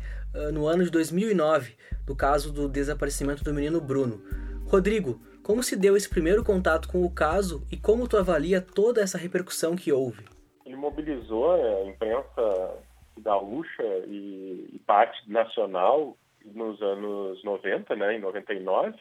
no 0.54 0.68
ano 0.68 0.84
de 0.84 0.92
2009, 0.92 1.76
do 2.06 2.16
caso 2.16 2.52
do 2.52 2.68
desaparecimento 2.68 3.44
do 3.44 3.54
menino 3.54 3.80
Bruno. 3.82 4.22
Rodrigo, 4.68 5.20
como 5.44 5.62
se 5.62 5.76
deu 5.76 5.96
esse 5.96 6.10
primeiro 6.10 6.44
contato 6.44 6.88
com 6.88 7.04
o 7.04 7.14
caso 7.14 7.66
e 7.72 7.78
como 7.78 8.08
tu 8.08 8.18
avalia 8.18 8.60
toda 8.60 9.02
essa 9.02 9.18
repercussão 9.18 9.76
que 9.76 9.92
houve? 9.92 10.24
Ele 10.66 10.76
mobilizou 10.76 11.52
a 11.52 11.88
imprensa 11.88 12.80
gaúcha 13.20 13.84
e, 14.08 14.70
e 14.74 14.80
parte 14.86 15.30
nacional 15.30 16.18
nos 16.44 16.82
anos 16.82 17.44
90, 17.44 17.96
né, 17.96 18.16
em 18.16 18.20
99, 18.20 18.96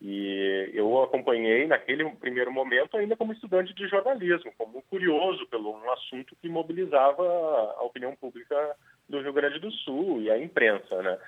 e 0.00 0.70
eu 0.74 1.00
acompanhei 1.00 1.66
naquele 1.66 2.08
primeiro 2.16 2.52
momento 2.52 2.96
ainda 2.96 3.16
como 3.16 3.32
estudante 3.32 3.72
de 3.72 3.86
jornalismo, 3.86 4.52
como 4.58 4.82
curioso 4.82 5.46
pelo 5.46 5.70
um 5.70 5.90
assunto 5.92 6.36
que 6.42 6.48
mobilizava 6.48 7.22
a 7.78 7.84
opinião 7.84 8.14
pública 8.16 8.76
do 9.12 9.20
Rio 9.20 9.32
Grande 9.32 9.60
do 9.60 9.70
Sul 9.70 10.22
e 10.22 10.30
a 10.30 10.38
imprensa, 10.38 11.02
né? 11.02 11.18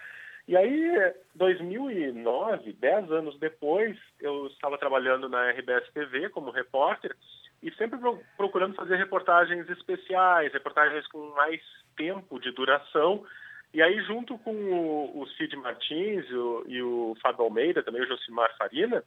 E 0.49 0.57
aí, 0.57 1.15
2009, 1.35 2.73
dez 2.75 3.11
anos 3.11 3.39
depois, 3.39 3.97
eu 4.21 4.47
estava 4.49 4.77
trabalhando 4.77 5.29
na 5.29 5.51
RBS 5.51 5.89
TV 5.93 6.29
como 6.31 6.51
repórter 6.51 7.15
e 7.63 7.71
sempre 7.73 7.99
procurando 8.37 8.75
fazer 8.75 8.97
reportagens 8.97 9.69
especiais, 9.71 10.53
reportagens 10.53 11.07
com 11.09 11.31
mais 11.31 11.63
tempo 11.97 12.39
de 12.39 12.51
duração. 12.53 13.25
E 13.73 13.83
aí, 13.83 14.01
junto 14.03 14.37
com 14.39 14.53
o, 14.53 15.27
Cid 15.37 15.57
Martins 15.57 16.31
o, 16.31 16.65
e 16.67 16.83
o 16.83 17.17
Fábio 17.23 17.45
Almeida, 17.45 17.83
também 17.83 18.03
o 18.03 18.07
Josimar 18.07 18.55
Farina, 18.59 19.03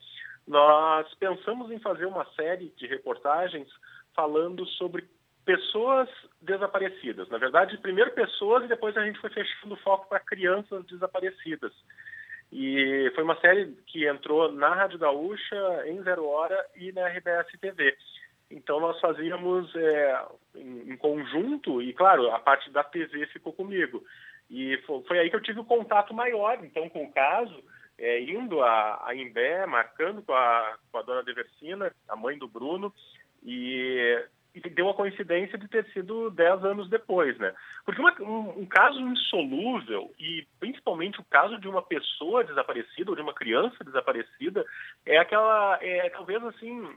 nós 0.48 1.13
pensamos 1.15 1.72
em 1.72 1.79
fazer 1.79 2.05
uma 2.05 2.25
série 2.36 2.74
de 2.77 2.88
reportagens 2.88 3.67
falando 4.15 4.65
sobre 4.65 5.07
pessoas 5.48 6.10
desaparecidas. 6.42 7.30
Na 7.30 7.38
verdade, 7.38 7.77
primeiro 7.77 8.12
pessoas 8.12 8.66
e 8.66 8.68
depois 8.68 8.98
a 8.98 9.06
gente 9.06 9.18
foi 9.20 9.30
fechando 9.30 9.75
o 9.75 9.80
foco 9.80 10.10
para 10.10 10.20
crianças 10.20 10.86
desaparecidas. 10.86 11.72
E 12.51 13.10
foi 13.16 13.24
uma 13.24 13.39
série 13.39 13.74
que 13.88 14.06
entrou 14.06 14.51
na 14.51 14.75
Rádio 14.75 15.00
Gaúcha, 15.00 15.84
em 15.86 16.04
Zero 16.04 16.25
Hora 16.25 16.66
e 16.75 16.92
na 16.92 17.08
RBS 17.08 17.48
TV. 17.62 17.96
Então 18.51 18.82
nós 18.82 19.00
fazíamos 19.00 19.74
é, 19.74 20.25
em, 20.56 20.98
conjunto, 20.98 21.82
e 21.82 21.94
claro, 21.94 22.30
a 22.32 22.39
parte 22.39 22.70
da 22.70 22.84
TV 22.84 23.25
ficou 23.27 23.54
comigo. 23.54 24.04
E 24.50 24.77
foi, 24.86 25.01
foi, 25.04 25.20
aí 25.20 25.30
que 25.30 25.36
eu 25.38 25.42
tive 25.42 25.62
o 25.62 25.66
contato 25.66 26.13
maior, 26.13 26.60
então, 26.62 26.89
com 26.89 27.06
o 27.06 27.12
caso, 27.12 27.63
é, 27.98 28.22
indo 28.22 28.62
a, 28.62 29.08
a 29.08 29.16
Imbé, 29.16 29.66
marcando 29.66 30.22
com 30.22 30.34
a, 30.34 30.77
com 30.92 30.98
a 30.98 31.01
dona 31.01 31.24
Deversina, 31.24 31.94
a 32.08 32.16
mãe 32.18 32.38
do 32.38 32.48
Bruno, 32.48 32.94
e, 33.44 34.25
e 34.65 34.69
deu 34.69 34.89
a 34.89 34.93
coincidência 34.93 35.57
de 35.57 35.67
ter 35.67 35.85
sido 35.91 36.29
dez 36.31 36.63
anos 36.63 36.89
depois, 36.89 37.37
né? 37.37 37.53
Porque 37.85 38.01
uma, 38.01 38.13
um, 38.21 38.61
um, 38.61 38.65
caso 38.65 38.99
insolúvel, 38.99 40.11
e 40.19 40.45
principalmente 40.59 41.19
o 41.19 41.25
caso 41.25 41.59
de 41.59 41.67
uma 41.67 41.81
pessoa 41.81 42.43
desaparecida 42.43 43.11
ou 43.11 43.15
de 43.15 43.21
uma 43.21 43.33
criança 43.33 43.83
desaparecida, 43.83 44.65
é 45.05 45.17
aquela, 45.17 45.77
é 45.81 46.09
talvez 46.09 46.43
assim, 46.43 46.89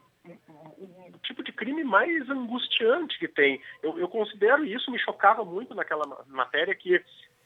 o 0.79 1.19
tipo 1.23 1.43
de 1.43 1.53
crime 1.53 1.85
mais 1.85 2.29
angustiante 2.29 3.19
que 3.19 3.29
tem. 3.29 3.61
Eu, 3.83 3.99
eu, 3.99 4.09
considero 4.09 4.65
isso, 4.65 4.91
me 4.91 4.99
chocava 4.99 5.45
muito 5.45 5.75
naquela 5.75 6.25
matéria, 6.29 6.75
que 6.75 6.97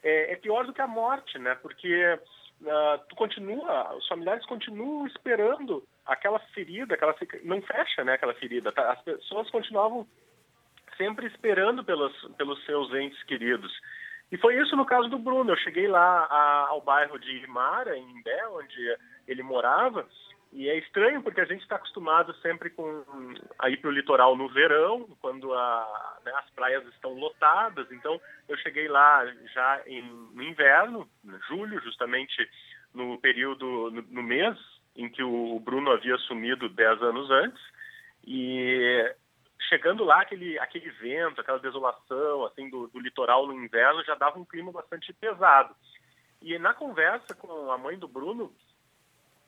é, 0.03 0.33
é 0.33 0.37
pior 0.37 0.67
do 0.67 0.73
que 0.73 0.81
a 0.81 0.87
morte, 0.87 1.39
né? 1.39 1.55
Porque 1.57 2.19
uh, 2.63 2.99
tu 3.09 3.17
continua, 3.17 3.95
os 3.97 4.07
familiares 4.07 4.45
continuam 4.47 5.07
esperando 5.07 5.85
aquela 6.07 6.39
ferida, 6.55 6.95
aquela 6.95 7.15
não 7.45 7.63
fecha, 7.63 8.05
né? 8.05 8.15
Aquela 8.15 8.35
ferida. 8.35 8.73
Tá? 8.73 8.93
As 8.93 9.03
pessoas 9.03 9.51
continuavam 9.51 10.07
sempre 10.97 11.27
esperando 11.27 11.85
pelos, 11.85 12.13
pelos 12.37 12.65
seus 12.65 12.93
entes 12.95 13.23
queridos. 13.25 13.73
E 14.31 14.37
foi 14.37 14.61
isso 14.61 14.77
no 14.77 14.87
caso 14.87 15.09
do 15.09 15.19
Bruno. 15.19 15.53
Eu 15.53 15.57
cheguei 15.59 15.87
lá 15.87 16.27
a, 16.31 16.67
ao 16.69 16.81
bairro 16.81 17.19
de 17.19 17.45
Imara, 17.45 17.97
em 17.97 18.11
Imbé, 18.11 18.49
onde 18.49 18.97
ele 19.27 19.43
morava, 19.43 20.07
e 20.55 20.69
é 20.69 20.79
estranho 20.79 21.21
porque 21.21 21.41
a 21.41 21.45
gente 21.45 21.63
está 21.63 21.75
acostumado 21.75 22.33
sempre 22.37 22.71
com 22.71 23.05
a 23.59 23.69
ir 23.69 23.77
para 23.79 23.91
o 23.91 23.93
litoral 23.93 24.37
no 24.37 24.49
verão, 24.49 25.09
quando 25.21 25.53
a, 25.53 26.19
né, 26.25 26.33
as 26.37 26.49
praias 26.51 26.87
estão 26.87 27.13
lotadas. 27.15 27.91
Então 27.91 28.21
eu 28.49 28.57
cheguei 28.59 28.87
lá 28.87 29.27
já 29.53 29.83
em, 29.85 30.03
no 30.33 30.43
inverno, 30.45 31.09
em 31.25 31.37
julho, 31.49 31.81
justamente 31.81 32.49
no 32.95 33.19
período, 33.19 33.91
no, 33.91 34.03
no 34.03 34.23
mês 34.23 34.57
em 34.97 35.09
que 35.09 35.23
o 35.23 35.59
Bruno 35.61 35.91
havia 35.91 36.17
sumido 36.19 36.69
dez 36.69 37.01
anos 37.03 37.31
antes. 37.31 37.61
E 38.27 39.15
chegando 39.69 40.05
lá, 40.05 40.21
aquele, 40.21 40.59
aquele 40.59 40.91
vento, 40.91 41.41
aquela 41.41 41.59
desolação 41.59 42.45
assim 42.47 42.69
do, 42.69 42.89
do 42.89 43.01
litoral 43.01 43.47
no 43.47 43.53
inverno 43.53 44.05
já 44.05 44.15
dava 44.15 44.39
um 44.39 44.45
clima 44.45 44.73
bastante 44.73 45.13
pesado. 45.13 45.75
E 46.41 46.59
na 46.59 46.75
conversa 46.75 47.35
com 47.35 47.71
a 47.71 47.79
mãe 47.79 47.99
do 47.99 48.07
Bruno, 48.07 48.55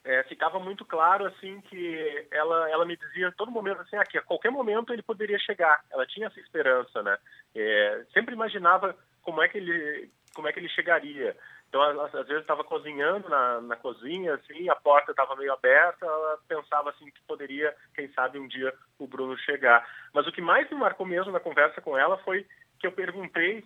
é, 0.06 0.22
ficava 0.24 0.58
muito 0.60 0.84
claro 0.84 1.26
assim 1.26 1.60
que 1.62 2.26
ela 2.30 2.70
ela 2.70 2.86
me 2.86 2.96
dizia 2.96 3.32
todo 3.32 3.50
momento 3.50 3.80
assim 3.80 3.96
aqui 3.96 4.16
a 4.16 4.22
qualquer 4.22 4.50
momento 4.50 4.92
ele 4.92 5.02
poderia 5.02 5.38
chegar 5.40 5.82
ela 5.90 6.06
tinha 6.06 6.28
essa 6.28 6.38
esperança 6.38 7.02
né 7.02 7.18
é, 7.54 8.04
sempre 8.14 8.32
imaginava 8.32 8.96
como 9.20 9.42
é 9.42 9.48
que 9.48 9.58
ele 9.58 10.08
como 10.32 10.46
é 10.46 10.52
que 10.52 10.60
ele 10.60 10.68
chegaria 10.68 11.36
então 11.76 12.02
às, 12.04 12.26
vezes 12.26 12.42
estava 12.42 12.64
cozinhando 12.64 13.28
na, 13.28 13.60
na 13.60 13.76
cozinha 13.76 14.34
assim 14.34 14.68
a 14.68 14.74
porta 14.74 15.10
estava 15.10 15.36
meio 15.36 15.52
aberta 15.52 16.06
ela 16.06 16.38
pensava 16.48 16.90
assim 16.90 17.06
que 17.06 17.20
poderia 17.26 17.74
quem 17.94 18.10
sabe 18.12 18.38
um 18.38 18.48
dia 18.48 18.72
o 18.98 19.06
Bruno 19.06 19.36
chegar. 19.38 19.86
Mas 20.14 20.26
o 20.26 20.32
que 20.32 20.40
mais 20.40 20.68
me 20.70 20.76
marcou 20.76 21.06
mesmo 21.06 21.32
na 21.32 21.40
conversa 21.40 21.80
com 21.80 21.96
ela 21.96 22.16
foi 22.18 22.46
que 22.78 22.86
eu 22.86 22.92
perguntei 22.92 23.62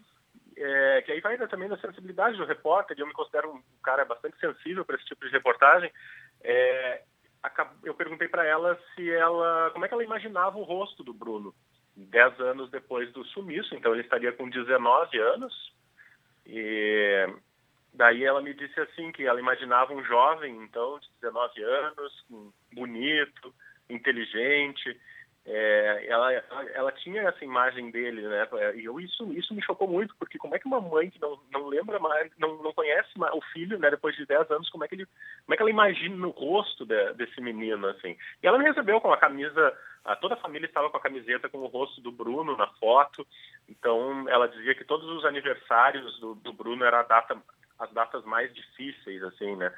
é, 0.56 1.02
que 1.02 1.12
aí 1.12 1.20
vai 1.20 1.38
também 1.48 1.68
da 1.68 1.78
sensibilidade 1.78 2.36
do 2.36 2.44
repórter, 2.44 2.98
e 2.98 3.00
eu 3.00 3.06
me 3.06 3.12
considero 3.12 3.50
um 3.50 3.62
cara 3.82 4.04
bastante 4.04 4.38
sensível 4.38 4.84
para 4.84 4.96
esse 4.96 5.06
tipo 5.06 5.24
de 5.24 5.32
reportagem, 5.32 5.90
é, 6.42 7.02
eu 7.82 7.94
perguntei 7.94 8.28
para 8.28 8.44
ela 8.44 8.78
se 8.94 9.10
ela, 9.10 9.70
como 9.70 9.84
é 9.84 9.88
que 9.88 9.94
ela 9.94 10.04
imaginava 10.04 10.58
o 10.58 10.64
rosto 10.64 11.02
do 11.02 11.14
Bruno, 11.14 11.54
dez 11.96 12.38
anos 12.40 12.70
depois 12.70 13.10
do 13.12 13.24
sumiço, 13.26 13.74
então 13.74 13.92
ele 13.92 14.02
estaria 14.02 14.32
com 14.32 14.50
19 14.50 15.18
anos, 15.18 15.72
E 16.44 17.26
daí 17.92 18.24
ela 18.24 18.40
me 18.40 18.54
disse 18.54 18.78
assim 18.80 19.12
que 19.12 19.26
ela 19.26 19.40
imaginava 19.40 19.92
um 19.92 20.04
jovem, 20.04 20.56
então, 20.62 20.98
de 20.98 21.08
19 21.20 21.62
anos, 21.62 22.26
bonito, 22.72 23.54
inteligente, 23.88 24.98
é, 25.46 26.06
ela, 26.06 26.32
ela, 26.74 26.92
tinha 26.92 27.22
essa 27.22 27.42
imagem 27.44 27.90
dele, 27.90 28.22
né? 28.22 28.46
E 28.76 28.84
eu, 28.84 29.00
isso, 29.00 29.32
isso 29.32 29.54
me 29.54 29.62
chocou 29.62 29.88
muito, 29.88 30.14
porque 30.18 30.38
como 30.38 30.54
é 30.54 30.58
que 30.58 30.66
uma 30.66 30.80
mãe 30.80 31.08
que 31.08 31.20
não, 31.20 31.40
não 31.50 31.66
lembra 31.66 31.98
mais, 31.98 32.30
não, 32.38 32.62
não 32.62 32.72
conhece 32.74 33.08
mais 33.18 33.32
o 33.34 33.40
filho, 33.52 33.78
né? 33.78 33.90
Depois 33.90 34.14
de 34.14 34.26
10 34.26 34.50
anos, 34.50 34.68
como 34.68 34.84
é 34.84 34.88
que 34.88 34.94
ele, 34.94 35.06
como 35.06 35.54
é 35.54 35.56
que 35.56 35.62
ela 35.62 35.70
imagina 35.70 36.26
o 36.26 36.30
rosto 36.30 36.84
de, 36.84 37.14
desse 37.14 37.40
menino, 37.40 37.86
assim? 37.88 38.16
E 38.42 38.46
ela 38.46 38.58
me 38.58 38.64
recebeu 38.64 39.00
com 39.00 39.12
a 39.12 39.16
camisa, 39.16 39.76
toda 40.20 40.34
a 40.34 40.40
família 40.40 40.66
estava 40.66 40.90
com 40.90 40.98
a 40.98 41.02
camiseta 41.02 41.48
com 41.48 41.58
o 41.58 41.66
rosto 41.66 42.02
do 42.02 42.12
Bruno 42.12 42.54
na 42.56 42.66
foto. 42.74 43.26
Então, 43.66 44.28
ela 44.28 44.46
dizia 44.46 44.74
que 44.74 44.84
todos 44.84 45.08
os 45.08 45.24
aniversários 45.24 46.20
do, 46.20 46.34
do 46.34 46.52
Bruno 46.52 46.84
era 46.84 47.00
a 47.00 47.04
data, 47.04 47.36
as 47.80 47.90
datas 47.92 48.24
mais 48.24 48.52
difíceis, 48.54 49.22
assim, 49.24 49.56
né? 49.56 49.72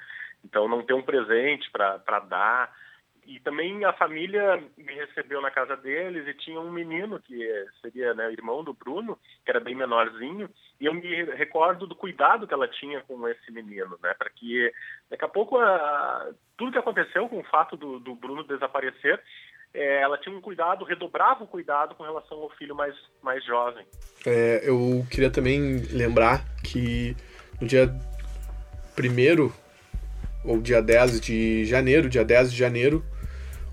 Então, 0.45 0.69
não 0.69 0.83
ter 0.83 0.95
um 0.95 1.03
presente 1.03 1.71
para 1.71 2.19
dar 2.21 2.73
e 3.25 3.39
também 3.39 3.85
a 3.85 3.93
família 3.93 4.61
me 4.77 4.95
recebeu 4.95 5.41
na 5.41 5.51
casa 5.51 5.77
deles 5.77 6.27
e 6.27 6.35
tinha 6.35 6.61
um 6.61 6.73
menino 6.73 7.21
que 7.21 7.67
seria 7.81 8.13
né, 8.15 8.33
irmão 8.33 8.65
do 8.65 8.75
Bruno, 8.75 9.17
que 9.45 9.51
era 9.51 9.61
bem 9.61 9.77
menorzinho, 9.77 10.51
e 10.81 10.87
eu 10.87 10.95
me 10.95 11.25
recordo 11.37 11.87
do 11.87 11.95
cuidado 11.95 12.49
que 12.49 12.55
ela 12.55 12.67
tinha 12.67 13.01
com 13.03 13.29
esse 13.29 13.51
menino, 13.53 13.97
né, 14.03 14.13
para 14.19 14.29
que 14.29 14.73
daqui 15.09 15.25
a 15.25 15.29
pouco 15.29 15.57
a, 15.57 16.31
tudo 16.57 16.73
que 16.73 16.79
aconteceu 16.79 17.29
com 17.29 17.39
o 17.39 17.45
fato 17.45 17.77
do, 17.77 18.01
do 18.01 18.15
Bruno 18.15 18.43
desaparecer, 18.43 19.23
é, 19.73 20.03
ela 20.03 20.19
tinha 20.19 20.37
um 20.37 20.41
cuidado, 20.41 20.85
redobrava 20.85 21.45
o 21.45 21.49
cuidado 21.49 21.95
com 21.95 22.03
relação 22.03 22.39
ao 22.39 22.51
filho 22.51 22.75
mais, 22.75 22.95
mais 23.23 23.43
jovem. 23.45 23.87
É, 24.27 24.69
eu 24.69 25.07
queria 25.09 25.31
também 25.31 25.79
lembrar 25.93 26.41
que 26.63 27.17
no 27.63 27.69
dia 27.69 27.95
primeiro 28.97 29.55
ou 30.45 30.61
dia 30.61 30.83
10 30.83 31.21
de 31.21 31.65
janeiro, 31.65 32.09
dia 32.09 32.25
10 32.25 32.51
de 32.51 32.59
janeiro, 32.59 33.05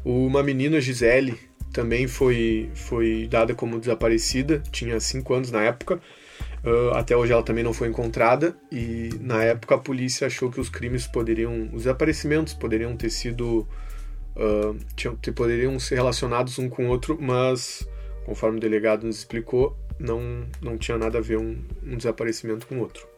uma 0.05 0.43
menina, 0.43 0.79
Gisele, 0.79 1.35
também 1.73 2.07
foi, 2.07 2.69
foi 2.75 3.27
dada 3.27 3.55
como 3.55 3.79
desaparecida, 3.79 4.61
tinha 4.71 4.99
5 4.99 5.33
anos 5.33 5.51
na 5.51 5.63
época. 5.63 5.99
Uh, 6.63 6.93
até 6.93 7.15
hoje 7.17 7.31
ela 7.31 7.41
também 7.41 7.63
não 7.63 7.73
foi 7.73 7.87
encontrada 7.87 8.55
e 8.71 9.09
na 9.21 9.41
época 9.43 9.75
a 9.75 9.77
polícia 9.77 10.27
achou 10.27 10.51
que 10.51 10.59
os 10.59 10.69
crimes 10.69 11.07
poderiam, 11.07 11.69
os 11.73 11.83
desaparecimentos 11.83 12.53
poderiam 12.53 12.95
ter 12.95 13.09
sido, 13.09 13.67
uh, 14.35 14.77
tinham, 14.95 15.15
poderiam 15.33 15.79
ser 15.79 15.95
relacionados 15.95 16.59
um 16.59 16.69
com 16.69 16.85
o 16.85 16.89
outro, 16.89 17.17
mas 17.19 17.87
conforme 18.25 18.57
o 18.57 18.59
delegado 18.59 19.07
nos 19.07 19.17
explicou, 19.17 19.75
não, 19.97 20.45
não 20.61 20.77
tinha 20.77 20.97
nada 20.97 21.17
a 21.17 21.21
ver 21.21 21.39
um, 21.39 21.57
um 21.81 21.97
desaparecimento 21.97 22.67
com 22.67 22.75
o 22.75 22.79
outro. 22.81 23.08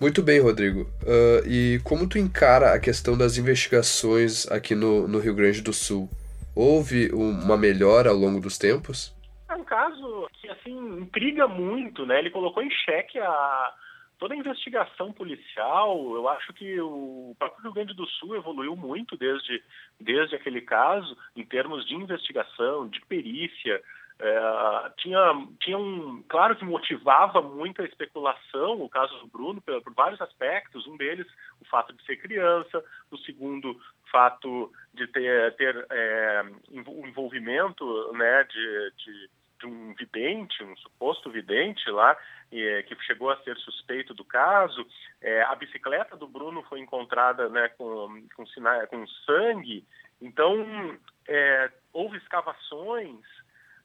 Muito 0.00 0.22
bem, 0.22 0.40
Rodrigo. 0.40 0.82
Uh, 1.02 1.46
e 1.46 1.78
como 1.84 2.08
tu 2.08 2.16
encara 2.16 2.72
a 2.72 2.80
questão 2.80 3.18
das 3.18 3.36
investigações 3.36 4.50
aqui 4.50 4.74
no, 4.74 5.06
no 5.06 5.18
Rio 5.18 5.34
Grande 5.34 5.60
do 5.60 5.74
Sul? 5.74 6.08
Houve 6.56 7.10
uma 7.12 7.56
melhora 7.56 8.08
ao 8.08 8.16
longo 8.16 8.40
dos 8.40 8.56
tempos? 8.56 9.14
É 9.48 9.54
um 9.54 9.62
caso 9.62 10.26
que 10.40 10.48
assim 10.48 10.72
intriga 11.00 11.46
muito, 11.46 12.06
né? 12.06 12.18
Ele 12.18 12.30
colocou 12.30 12.62
em 12.62 12.70
xeque 12.70 13.18
a 13.18 13.74
toda 14.18 14.32
a 14.32 14.36
investigação 14.36 15.12
policial. 15.12 16.14
Eu 16.14 16.28
acho 16.28 16.52
que 16.54 16.80
o 16.80 17.34
próprio 17.38 17.64
Rio 17.64 17.72
Grande 17.72 17.94
do 17.94 18.06
Sul 18.06 18.36
evoluiu 18.36 18.74
muito 18.74 19.18
desde 19.18 19.62
desde 20.00 20.34
aquele 20.34 20.62
caso 20.62 21.16
em 21.36 21.44
termos 21.44 21.86
de 21.86 21.94
investigação, 21.94 22.88
de 22.88 23.00
perícia. 23.02 23.82
É, 24.22 24.90
tinha, 24.98 25.18
tinha 25.60 25.78
um, 25.78 26.22
claro 26.28 26.54
que 26.54 26.62
motivava 26.62 27.40
muito 27.40 27.80
a 27.80 27.86
especulação 27.86 28.82
o 28.82 28.88
caso 28.88 29.18
do 29.18 29.26
Bruno 29.26 29.62
por, 29.62 29.82
por, 29.82 29.94
vários 29.94 30.20
aspectos. 30.20 30.86
Um 30.86 30.96
deles, 30.98 31.26
o 31.58 31.64
fato 31.64 31.94
de 31.94 32.04
ser 32.04 32.16
criança. 32.16 32.84
O 33.10 33.16
segundo, 33.16 33.70
o 33.70 34.10
fato 34.10 34.70
de 34.92 35.06
ter, 35.06 35.56
ter 35.56 35.86
é, 35.90 36.44
envolvimento 36.70 38.12
né, 38.12 38.44
de, 38.44 38.92
de, 38.98 39.30
de, 39.60 39.66
um 39.66 39.94
vidente, 39.94 40.62
um 40.62 40.76
suposto 40.76 41.30
vidente 41.30 41.90
lá, 41.90 42.14
e, 42.52 42.82
que 42.82 43.02
chegou 43.04 43.30
a 43.30 43.38
ser 43.38 43.56
suspeito 43.56 44.12
do 44.12 44.24
caso. 44.24 44.86
É, 45.22 45.42
a 45.44 45.54
bicicleta 45.54 46.14
do 46.14 46.28
Bruno 46.28 46.62
foi 46.64 46.80
encontrada 46.80 47.48
né, 47.48 47.70
com, 47.70 48.22
com, 48.36 48.46
sinais, 48.48 48.86
com 48.90 49.06
sangue. 49.24 49.82
Então, 50.20 50.98
é, 51.26 51.70
houve 51.90 52.18
escavações 52.18 53.24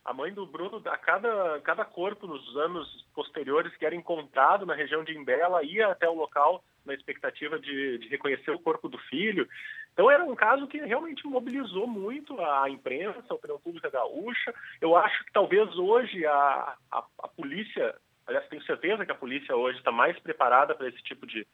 a 0.06 0.13
mãe 0.13 0.32
do 0.32 0.46
Bruno, 0.46 0.80
a 0.86 0.98
cada, 0.98 1.60
cada 1.62 1.84
corpo 1.84 2.28
nos 2.28 2.56
anos 2.56 3.06
posteriores 3.15 3.76
que 3.76 3.86
era 3.86 3.96
encontrado 3.96 4.63
na 4.63 4.76
região 4.76 5.04
de 5.04 5.18
Imbé, 5.18 5.39
ela 5.39 5.63
ia 5.63 5.88
até 5.88 6.08
o 6.08 6.13
local 6.13 6.63
na 6.86 6.94
expectativa 6.94 7.60
de, 7.60 7.98
de, 7.98 8.08
reconhecer 8.08 8.52
o 8.52 8.60
corpo 8.60 8.88
do 8.88 9.00
filho. 9.00 9.48
Então 9.91 10.12
era 10.12 10.24
um 10.24 10.36
caso 10.36 10.68
que 10.68 10.78
realmente 10.78 11.26
mobilizou 11.26 11.88
muito 11.88 12.39
a 12.39 12.70
imprensa, 12.70 13.24
a 13.28 13.34
opinião 13.34 13.60
pública 13.60 13.89
gaúcha. 13.89 14.54
Eu 14.80 14.96
acho 14.96 15.26
que 15.26 15.32
talvez 15.34 15.76
hoje 15.76 16.24
a, 16.28 16.76
a, 16.91 17.04
a 17.24 17.28
polícia, 17.28 17.96
aliás, 18.28 18.48
tenho 18.48 18.63
certeza 18.63 19.06
que 19.06 19.12
a 19.12 19.15
polícia 19.15 19.56
hoje 19.56 19.80
está 19.80 19.91
mais 19.91 20.20
preparada 20.20 20.76
para 20.76 20.88
esse 20.88 21.02
tipo 21.02 21.26
de, 21.26 21.48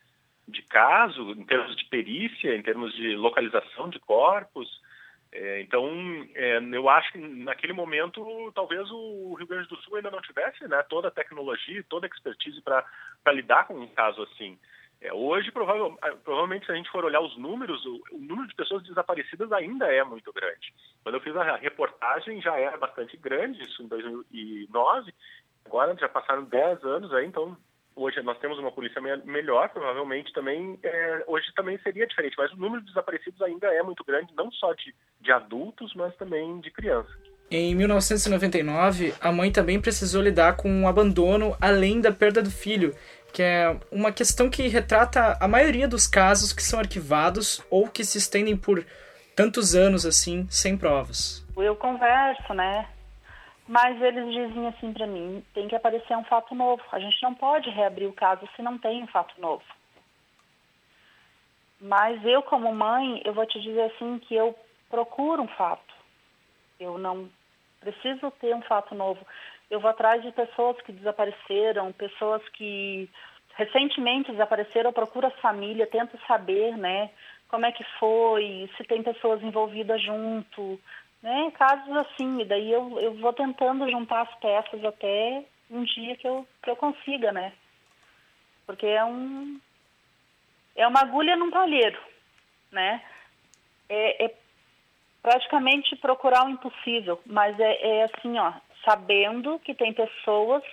de 0.46 0.62
caso, 0.64 1.32
em 1.32 1.46
termos 1.46 1.74
de 1.78 1.86
perícia, 1.86 2.54
em 2.54 2.62
termos 2.62 2.94
de 2.96 3.16
localização 3.16 3.90
de 3.90 4.00
corpos. 4.00 4.68
É, 5.34 5.62
então, 5.62 5.88
é, 6.36 6.58
eu 6.58 6.90
acho 6.90 7.12
que 7.14 7.18
naquele 7.18 7.72
momento, 7.72 8.52
talvez 8.54 8.90
o 8.92 9.34
Rio 9.36 9.48
Grande 9.48 9.70
do 9.70 9.78
Sul 9.78 9.96
ainda 9.96 10.12
não 10.12 10.22
tivesse 10.22 10.68
né, 10.68 10.84
toda 10.84 11.08
a 11.08 11.12
tecnologia, 11.12 11.84
toda 11.88 12.06
a 12.06 12.10
expertise 12.10 12.62
para 12.62 12.86
lidar 13.32 13.66
com 13.66 13.76
um 13.76 13.88
caso 13.88 14.24
assim. 14.24 14.60
É, 15.00 15.12
hoje, 15.14 15.52
provável, 15.52 15.98
provavelmente, 16.24 16.66
se 16.66 16.72
a 16.72 16.76
gente 16.76 16.92
for 16.92 17.06
olhar 17.06 17.22
os 17.22 17.36
números, 17.38 17.84
o, 17.86 18.04
o, 18.12 18.18
número 18.20 18.48
de 18.48 18.56
pessoas 18.56 18.84
desaparecidas 18.84 19.52
ainda 19.52 19.92
é 19.92 20.04
muito 20.04 20.32
grande. 20.34 20.74
Quando 21.02 21.16
eu 21.16 21.22
fiz 21.22 21.36
a 21.36 21.56
reportagem, 21.56 22.42
já 22.42 22.56
era 22.60 22.78
bastante 22.78 23.16
grande, 23.18 23.64
isso 23.64 23.82
em 23.82 23.88
2009. 23.88 25.14
Agora 25.66 25.96
já 25.98 26.10
passaram 26.10 26.44
10 26.44 26.84
anos 26.84 27.14
aí, 27.14 27.26
então 27.26 27.58
hoje 28.02 28.22
nós 28.22 28.38
temos 28.40 28.58
uma 28.60 28.72
polícia 28.72 29.02
melhor, 29.02 29.70
provavelmente 29.70 30.34
também 30.34 30.80
é, 30.84 31.24
hoje 31.28 31.48
também 31.56 31.78
seria 31.80 32.08
diferente, 32.08 32.36
mas 32.38 32.52
o 32.52 32.58
número 32.58 32.82
de 32.82 32.88
desaparecidos 32.88 33.42
ainda 33.42 33.68
é 33.68 33.84
muito 33.84 34.04
grande, 34.04 34.34
não 34.36 34.52
só 34.52 34.74
de, 34.74 34.94
de 35.20 35.32
adultos, 35.32 35.94
mas 35.96 36.16
também 36.16 36.60
de 36.60 36.72
crianças. 36.72 37.12
Em 37.50 37.76
1999, 37.76 39.14
a 39.20 39.32
mãe 39.32 39.52
também 39.52 39.80
precisou 39.80 40.22
lidar 40.22 40.56
com 40.56 40.70
o 40.70 40.82
um 40.82 40.88
abandono 40.88 41.56
além 41.60 42.00
da 42.00 42.12
perda 42.12 42.42
do 42.42 42.50
filho, 42.50 42.96
que 43.34 43.44
é 43.44 43.78
uma 43.92 44.12
questão 44.12 44.50
que 44.50 44.68
retrata 44.68 45.38
a 45.40 45.48
maioria 45.48 45.88
dos 45.88 46.08
casos 46.08 46.54
que 46.54 46.64
são 46.64 46.80
arquivados 46.80 47.62
ou 47.70 47.88
que 47.88 48.06
se 48.06 48.18
estendem 48.18 48.56
por 48.56 48.86
tantos 49.36 49.76
anos 49.76 50.06
assim, 50.06 50.48
sem 50.50 50.78
provas. 50.78 51.46
Eu 51.58 51.76
converso, 51.76 52.54
né, 52.54 52.88
mas 53.68 54.02
eles 54.02 54.26
diziam 54.34 54.68
assim 54.68 54.94
para 54.94 55.08
mim: 55.08 55.44
tem 55.54 55.68
que 55.68 55.76
aparecer 55.76 56.16
um 56.18 56.24
fato 56.24 56.54
novo. 56.56 56.82
A 56.92 57.00
gente 57.00 57.22
não 57.22 57.34
pode 57.34 57.70
reabrir 57.70 58.08
o 58.08 58.14
caso 58.14 58.48
se 58.56 58.62
não 58.62 58.78
tem 58.78 59.04
um 59.04 59.08
fato 59.08 59.40
novo. 59.40 59.64
Mas 61.80 62.24
eu, 62.26 62.44
como 62.44 62.74
mãe, 62.74 63.22
eu 63.26 63.34
vou 63.34 63.46
te 63.46 63.60
dizer 63.60 63.92
assim 63.94 64.20
que 64.20 64.36
eu 64.36 64.56
procuro 64.90 65.42
um 65.42 65.48
fato. 65.48 65.94
Eu 66.80 66.98
não 66.98 67.30
preciso 67.80 68.30
ter 68.40 68.56
um 68.56 68.62
fato 68.62 68.94
novo. 68.94 69.26
Eu 69.70 69.80
vou 69.80 69.90
atrás 69.90 70.22
de 70.22 70.32
pessoas 70.32 70.80
que 70.82 70.92
desapareceram, 70.92 71.92
pessoas 71.94 72.48
que 72.50 73.10
recentemente 73.56 74.32
desapareceram, 74.32 74.90
eu 74.90 74.94
procuro 74.94 75.28
a 75.28 75.32
família, 75.42 75.88
tento 75.88 76.18
saber, 76.28 76.78
né, 76.78 77.10
como 77.50 77.66
é 77.66 77.72
que 77.72 77.84
foi, 78.00 78.70
se 78.78 78.84
tem 78.86 79.04
pessoas 79.04 79.42
envolvidas 79.44 80.02
junto, 80.02 80.80
né? 81.22 81.52
Casos 81.52 81.96
assim, 81.98 82.42
e 82.42 82.46
daí 82.46 82.72
eu, 82.72 83.00
eu 83.00 83.14
vou 83.16 83.34
tentando 83.34 83.90
juntar 83.90 84.22
as 84.22 84.36
peças 84.36 84.84
até 84.84 85.44
um 85.70 85.84
dia 85.84 86.16
que 86.16 86.28
eu, 86.28 86.48
que 86.62 86.70
eu 86.70 86.76
consiga, 86.76 87.32
né? 87.32 87.54
Porque 88.66 88.86
é 88.86 89.04
um 89.06 89.60
é 90.76 90.88
uma 90.88 91.02
agulha 91.02 91.36
num 91.36 91.52
palheiro, 91.52 92.00
né? 92.72 93.04
É, 93.90 94.26
é 94.26 94.36
praticamente 95.22 95.96
procurar 95.98 96.46
o 96.46 96.50
impossível, 96.50 97.22
mas 97.26 97.60
é, 97.60 98.00
é 98.00 98.04
assim, 98.04 98.38
ó, 98.40 98.54
sabendo 98.84 99.60
que 99.60 99.76
tem 99.76 99.94
pessoas 99.94 100.64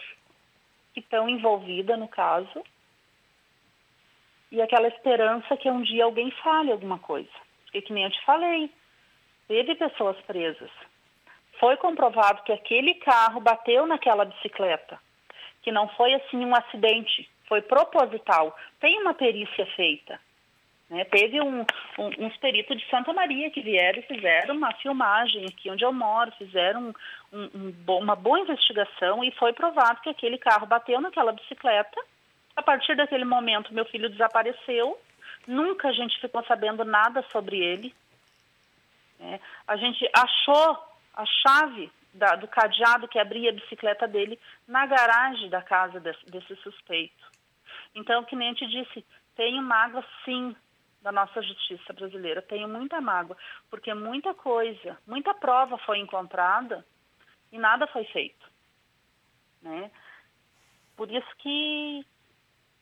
que 0.94 1.00
estão 1.00 1.28
envolvidas 1.28 1.98
no 1.98 2.08
caso 2.08 2.62
e 4.50 4.62
aquela 4.62 4.88
esperança 4.88 5.56
que 5.56 5.70
um 5.70 5.82
dia 5.82 6.04
alguém 6.04 6.30
fale 6.42 6.72
alguma 6.72 6.98
coisa. 6.98 7.28
Porque 7.64 7.82
que 7.82 7.92
nem 7.92 8.04
eu 8.04 8.10
te 8.10 8.24
falei, 8.24 8.70
teve 9.48 9.74
pessoas 9.74 10.16
presas. 10.26 10.70
Foi 11.58 11.76
comprovado 11.78 12.42
que 12.44 12.52
aquele 12.52 12.94
carro 12.94 13.40
bateu 13.40 13.86
naquela 13.86 14.24
bicicleta, 14.24 15.00
que 15.62 15.72
não 15.72 15.88
foi 15.88 16.14
assim 16.14 16.44
um 16.44 16.54
acidente, 16.54 17.28
foi 17.48 17.62
proposital. 17.62 18.56
Tem 18.78 19.00
uma 19.00 19.14
perícia 19.14 19.66
feita. 19.74 20.20
Né? 20.88 21.04
Teve 21.04 21.40
um, 21.40 21.60
um, 21.98 22.26
uns 22.26 22.36
peritos 22.36 22.78
de 22.78 22.88
Santa 22.88 23.12
Maria 23.12 23.50
que 23.50 23.60
vieram 23.60 23.98
e 23.98 24.02
fizeram 24.02 24.54
uma 24.54 24.72
filmagem 24.74 25.44
aqui 25.46 25.70
onde 25.70 25.84
eu 25.84 25.92
moro, 25.92 26.30
fizeram 26.38 26.94
um, 27.32 27.74
uma 27.88 28.14
boa 28.14 28.40
investigação 28.40 29.24
e 29.24 29.30
foi 29.32 29.52
provado 29.52 30.00
que 30.00 30.08
aquele 30.08 30.38
carro 30.38 30.66
bateu 30.66 31.00
naquela 31.00 31.32
bicicleta, 31.32 32.00
A 32.56 32.62
partir 32.62 32.96
daquele 32.96 33.24
momento, 33.24 33.72
meu 33.74 33.84
filho 33.84 34.10
desapareceu. 34.10 34.98
Nunca 35.46 35.88
a 35.88 35.92
gente 35.92 36.20
ficou 36.20 36.44
sabendo 36.44 36.84
nada 36.84 37.24
sobre 37.30 37.56
ele. 37.56 37.94
É, 39.20 39.40
a 39.66 39.76
gente 39.76 40.08
achou 40.14 40.78
a 41.14 41.24
chave 41.26 41.90
da, 42.14 42.36
do 42.36 42.46
cadeado 42.48 43.08
que 43.08 43.18
abria 43.18 43.50
a 43.50 43.54
bicicleta 43.54 44.06
dele 44.06 44.38
na 44.66 44.86
garagem 44.86 45.48
da 45.48 45.62
casa 45.62 45.98
desse, 46.00 46.24
desse 46.26 46.56
suspeito. 46.56 47.26
Então, 47.94 48.24
que 48.24 48.36
nem 48.36 48.54
disse, 48.54 49.04
tenho 49.34 49.62
mágoa 49.62 50.04
sim 50.24 50.54
da 51.02 51.12
nossa 51.12 51.40
justiça 51.42 51.92
brasileira, 51.92 52.42
tenho 52.42 52.68
muita 52.68 53.00
mágoa, 53.00 53.36
porque 53.70 53.92
muita 53.94 54.34
coisa, 54.34 54.98
muita 55.06 55.32
prova 55.34 55.78
foi 55.78 55.98
encontrada 55.98 56.84
e 57.52 57.58
nada 57.58 57.86
foi 57.86 58.04
feito. 58.06 58.46
Né? 59.62 59.90
Por 60.96 61.10
isso 61.10 61.28
que, 61.38 62.04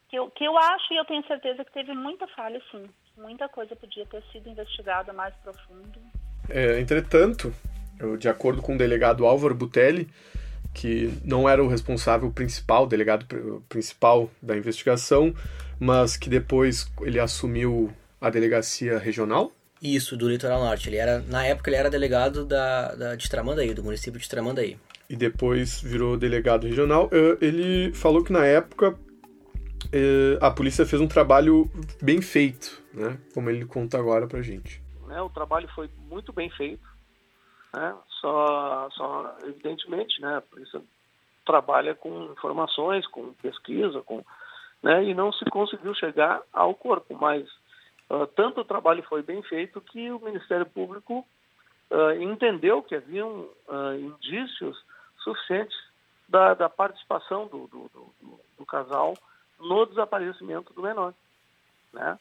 que, 0.09 0.17
eu, 0.17 0.31
que 0.31 0.45
eu 0.45 0.57
acho 0.57 0.93
e 0.93 0.97
eu 0.97 1.05
tenho 1.05 1.27
certeza 1.27 1.65
que 1.65 1.73
teve 1.73 1.93
muita 1.93 2.27
falha, 2.29 2.63
sim. 2.71 2.89
Muita 3.17 3.49
coisa 3.49 3.75
podia 3.77 4.07
ter 4.07 4.23
sido 4.25 4.49
investigada 4.49 5.13
mais 5.13 5.35
profundo. 5.37 6.01
É, 6.49 6.81
entretanto, 6.81 7.53
eu, 7.99 8.17
de 8.17 8.29
acordo 8.29 8.63
com 8.63 8.75
o 8.75 8.79
delegado 8.79 9.27
Álvaro 9.27 9.55
Butelli, 9.55 10.09
que 10.75 11.11
não 11.25 11.49
era 11.49 11.65
o 11.65 11.69
responsável 11.69 12.31
principal, 12.31 12.85
o 12.85 12.87
delegado 12.87 13.27
principal 13.69 14.31
da 14.43 14.57
investigação, 14.57 15.35
mas 15.81 16.17
que 16.17 16.29
depois 16.29 16.87
ele 17.01 17.19
assumiu 17.19 17.91
a 18.21 18.29
delegacia 18.29 18.99
regional. 18.99 19.53
Isso, 19.81 20.17
do 20.17 20.29
Litoral 20.29 20.61
Norte. 20.61 20.89
Ele 20.89 20.97
era, 20.97 21.21
na 21.29 21.47
época 21.47 21.71
ele 21.71 21.77
era 21.77 21.91
delegado 21.91 22.45
da, 22.45 22.95
da, 22.95 23.15
de 23.15 23.29
Tramandaí, 23.29 23.73
do 23.75 23.85
município 23.85 24.21
de 24.21 24.29
Tramandaí. 24.29 24.77
E 25.09 25.17
depois 25.17 25.81
virou 25.81 26.17
delegado 26.17 26.67
regional. 26.67 27.09
Eh, 27.13 27.39
ele 27.41 27.93
falou 27.93 28.25
que 28.25 28.33
na 28.33 28.45
época 28.45 28.95
eh, 29.93 30.39
a 30.41 30.51
polícia 30.51 30.85
fez 30.85 31.01
um 31.01 31.07
trabalho 31.07 31.71
bem 32.03 32.21
feito, 32.21 32.83
né? 32.93 33.17
Como 33.33 33.49
ele 33.49 33.65
conta 33.65 33.99
agora 33.99 34.27
pra 34.27 34.43
gente. 34.43 34.83
Né, 35.07 35.21
o 35.23 35.31
trabalho 35.31 35.69
foi 35.69 35.89
muito 36.09 36.33
bem 36.33 36.51
feito 36.51 36.97
né? 37.77 37.95
Só, 38.21 38.89
só, 38.93 39.37
evidentemente, 39.43 40.21
né, 40.21 40.39
a 40.39 40.41
polícia 40.41 40.81
trabalha 41.45 41.95
com 41.95 42.33
informações, 42.33 43.07
com 43.07 43.35
pesquisa, 43.35 44.01
com, 44.03 44.25
né, 44.83 45.05
e 45.05 45.15
não 45.15 45.33
se 45.33 45.45
conseguiu 45.47 45.95
chegar 45.95 46.43
ao 46.53 46.75
corpo, 46.75 47.15
mas 47.15 47.47
uh, 48.11 48.27
tanto 48.35 48.63
o 48.63 48.65
trabalho 48.65 49.03
foi 49.05 49.23
bem 49.23 49.43
feito 49.43 49.81
que 49.81 50.11
o 50.11 50.19
Ministério 50.21 50.67
Público 50.67 51.25
uh, 51.91 52.13
entendeu 52.21 52.83
que 52.83 52.97
haviam 52.97 53.49
uh, 53.69 53.95
indícios 53.95 54.83
suficientes 55.23 55.77
da, 56.29 56.55
da 56.55 56.69
participação 56.69 57.47
do, 57.47 57.69
do, 57.69 57.91
do, 57.93 58.41
do, 58.59 58.67
casal 58.67 59.15
no 59.61 59.87
desaparecimento 59.87 60.73
do 60.73 60.83
menor. 60.83 61.15
Né? 61.93 62.19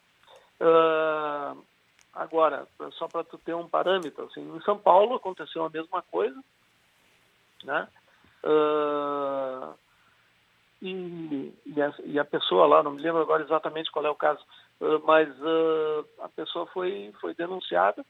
Uh, 0.60 1.64
Agora, 2.16 2.66
só 2.94 3.10
para 3.10 3.26
tu 3.26 3.38
ter 3.38 3.54
um 3.54 3.68
parâmetro, 3.68 4.24
assim, 4.24 4.56
em 4.56 4.62
São 4.62 4.78
Paulo 4.78 5.16
aconteceu 5.16 5.66
a 5.66 5.70
mesma 5.70 6.02
coisa, 6.02 6.42
né? 7.66 7.90
Uh, 8.42 9.74
e, 10.82 11.54
e, 11.66 11.82
a, 11.82 11.94
e, 12.06 12.18
a, 12.18 12.24
pessoa 12.24 12.68
lá, 12.68 12.82
não 12.82 12.92
me 12.92 13.02
lembro 13.02 13.22
agora 13.22 13.44
exatamente 13.44 13.92
qual 13.92 14.06
é 14.06 14.10
o 14.10 14.16
caso, 14.16 14.40
uh, 14.80 15.06
mas 15.06 15.28
uh, 15.42 16.06
a 16.20 16.30
pessoa 16.30 16.66
foi, 16.68 17.12
foi 17.20 17.34
denunciada 17.34 18.06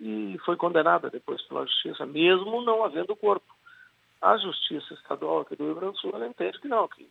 e 0.00 0.38
foi 0.46 0.56
condenada 0.56 1.10
depois 1.10 1.42
pela 1.42 1.66
justiça, 1.66 2.06
mesmo 2.06 2.62
não 2.62 2.82
havendo 2.82 3.14
corpo. 3.14 3.54
A 4.22 4.38
justiça 4.38 4.94
estadual 4.94 5.40
aqui 5.40 5.54
do 5.56 5.64
Rio 5.64 5.74
Grande 5.74 5.92
do 5.94 5.98
Sul 5.98 6.24
entende 6.24 6.58
que 6.60 6.68
não, 6.68 6.88
que, 6.88 7.10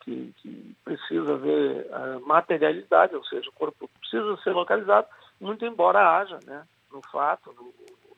que, 0.00 0.34
que 0.42 0.76
precisa 0.84 1.34
haver 1.34 1.86
materialidade, 2.26 3.14
ou 3.14 3.24
seja, 3.24 3.48
o 3.48 3.52
corpo 3.52 3.88
precisa 4.00 4.36
ser 4.42 4.52
localizado 4.52 5.06
muito 5.40 5.64
embora 5.64 6.16
haja, 6.16 6.38
né, 6.44 6.66
no 6.92 7.00
fato, 7.10 7.52
no, 7.52 7.74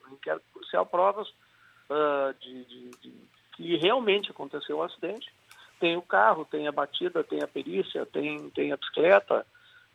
no 0.07 0.15
inquérito 0.15 0.45
policial, 0.53 0.87
provas 0.87 1.29
uh, 1.29 2.35
de, 2.41 2.65
de, 2.65 2.91
de, 3.03 3.13
que 3.53 3.77
realmente 3.77 4.31
aconteceu 4.31 4.79
o 4.79 4.83
acidente. 4.83 5.33
Tem 5.79 5.97
o 5.97 6.03
carro, 6.03 6.47
tem 6.47 6.67
a 6.67 6.73
batida, 6.73 7.23
tem 7.23 7.43
a 7.43 7.49
perícia, 7.49 8.07
tem, 8.07 8.49
tem 8.51 8.73
a 8.73 8.77
bicicleta, 8.77 9.47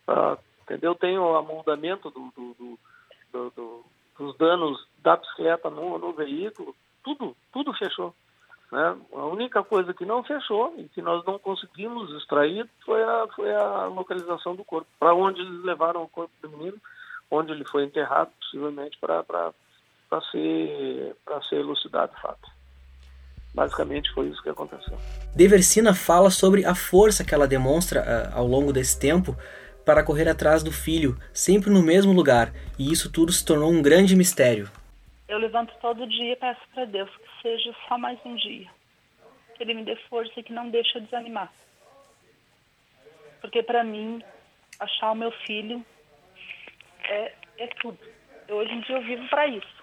uh, 0.07 0.38
entendeu? 0.63 0.93
Tem 0.93 1.17
o 1.17 1.36
amoldamento 1.36 2.10
do, 2.12 2.31
do, 2.36 3.49
do, 3.49 3.86
dos 4.17 4.38
danos 4.38 4.88
da 4.99 5.15
bicicleta 5.15 5.69
no, 5.69 5.97
no 5.97 6.13
veículo, 6.13 6.75
tudo, 7.03 7.36
tudo 7.51 7.73
fechou. 7.73 8.13
Né? 8.71 8.97
A 9.13 9.25
única 9.25 9.63
coisa 9.63 9.93
que 9.93 10.05
não 10.05 10.23
fechou 10.23 10.73
e 10.77 10.88
que 10.89 11.01
nós 11.01 11.25
não 11.25 11.38
conseguimos 11.38 12.10
extrair 12.13 12.69
foi 12.86 13.03
a, 13.03 13.27
foi 13.36 13.53
a 13.53 13.86
localização 13.86 14.55
do 14.55 14.63
corpo. 14.63 14.88
Para 14.99 15.13
onde 15.13 15.41
eles 15.41 15.63
levaram 15.63 16.03
o 16.03 16.10
corpo 16.10 16.31
do 16.41 16.49
menino, 16.49 16.79
onde 17.31 17.53
ele 17.53 17.65
foi 17.65 17.85
enterrado, 17.85 18.29
possivelmente 18.39 18.97
para 18.99 19.53
ser, 20.31 21.15
ser 21.49 21.55
elucidado 21.55 22.11
o 22.15 22.21
fato. 22.21 22.51
Basicamente 23.53 24.11
foi 24.13 24.27
isso 24.27 24.43
que 24.43 24.49
aconteceu. 24.49 24.97
Deversina 25.35 25.93
fala 25.93 26.29
sobre 26.29 26.65
a 26.65 26.75
força 26.75 27.23
que 27.23 27.33
ela 27.33 27.47
demonstra 27.47 28.01
uh, 28.01 28.37
ao 28.37 28.45
longo 28.45 28.71
desse 28.71 28.99
tempo 28.99 29.35
para 29.85 30.03
correr 30.03 30.29
atrás 30.29 30.61
do 30.61 30.71
filho, 30.71 31.17
sempre 31.33 31.69
no 31.69 31.81
mesmo 31.81 32.13
lugar, 32.13 32.53
e 32.77 32.91
isso 32.91 33.11
tudo 33.11 33.31
se 33.31 33.43
tornou 33.43 33.71
um 33.71 33.81
grande 33.81 34.15
mistério. 34.15 34.69
Eu 35.27 35.39
levanto 35.39 35.73
todo 35.81 36.07
dia 36.07 36.33
e 36.33 36.35
peço 36.35 36.61
para 36.73 36.85
Deus 36.85 37.09
que 37.09 37.41
seja 37.41 37.73
só 37.87 37.97
mais 37.97 38.19
um 38.25 38.35
dia. 38.35 38.67
Que 39.55 39.63
Ele 39.63 39.73
me 39.73 39.83
dê 39.83 39.95
força 40.09 40.31
e 40.37 40.43
que 40.43 40.53
não 40.53 40.69
deixe 40.69 40.97
eu 40.97 41.01
desanimar. 41.01 41.51
Porque 43.39 43.63
para 43.63 43.83
mim, 43.83 44.21
achar 44.79 45.11
o 45.11 45.15
meu 45.15 45.31
filho 45.31 45.83
é, 47.12 47.34
é 47.58 47.67
tudo. 47.67 48.00
Hoje 48.50 48.71
em 48.71 48.82
dia 48.82 48.95
eu 48.95 49.02
vivo 49.02 49.28
para 49.28 49.47
isso. 49.47 49.82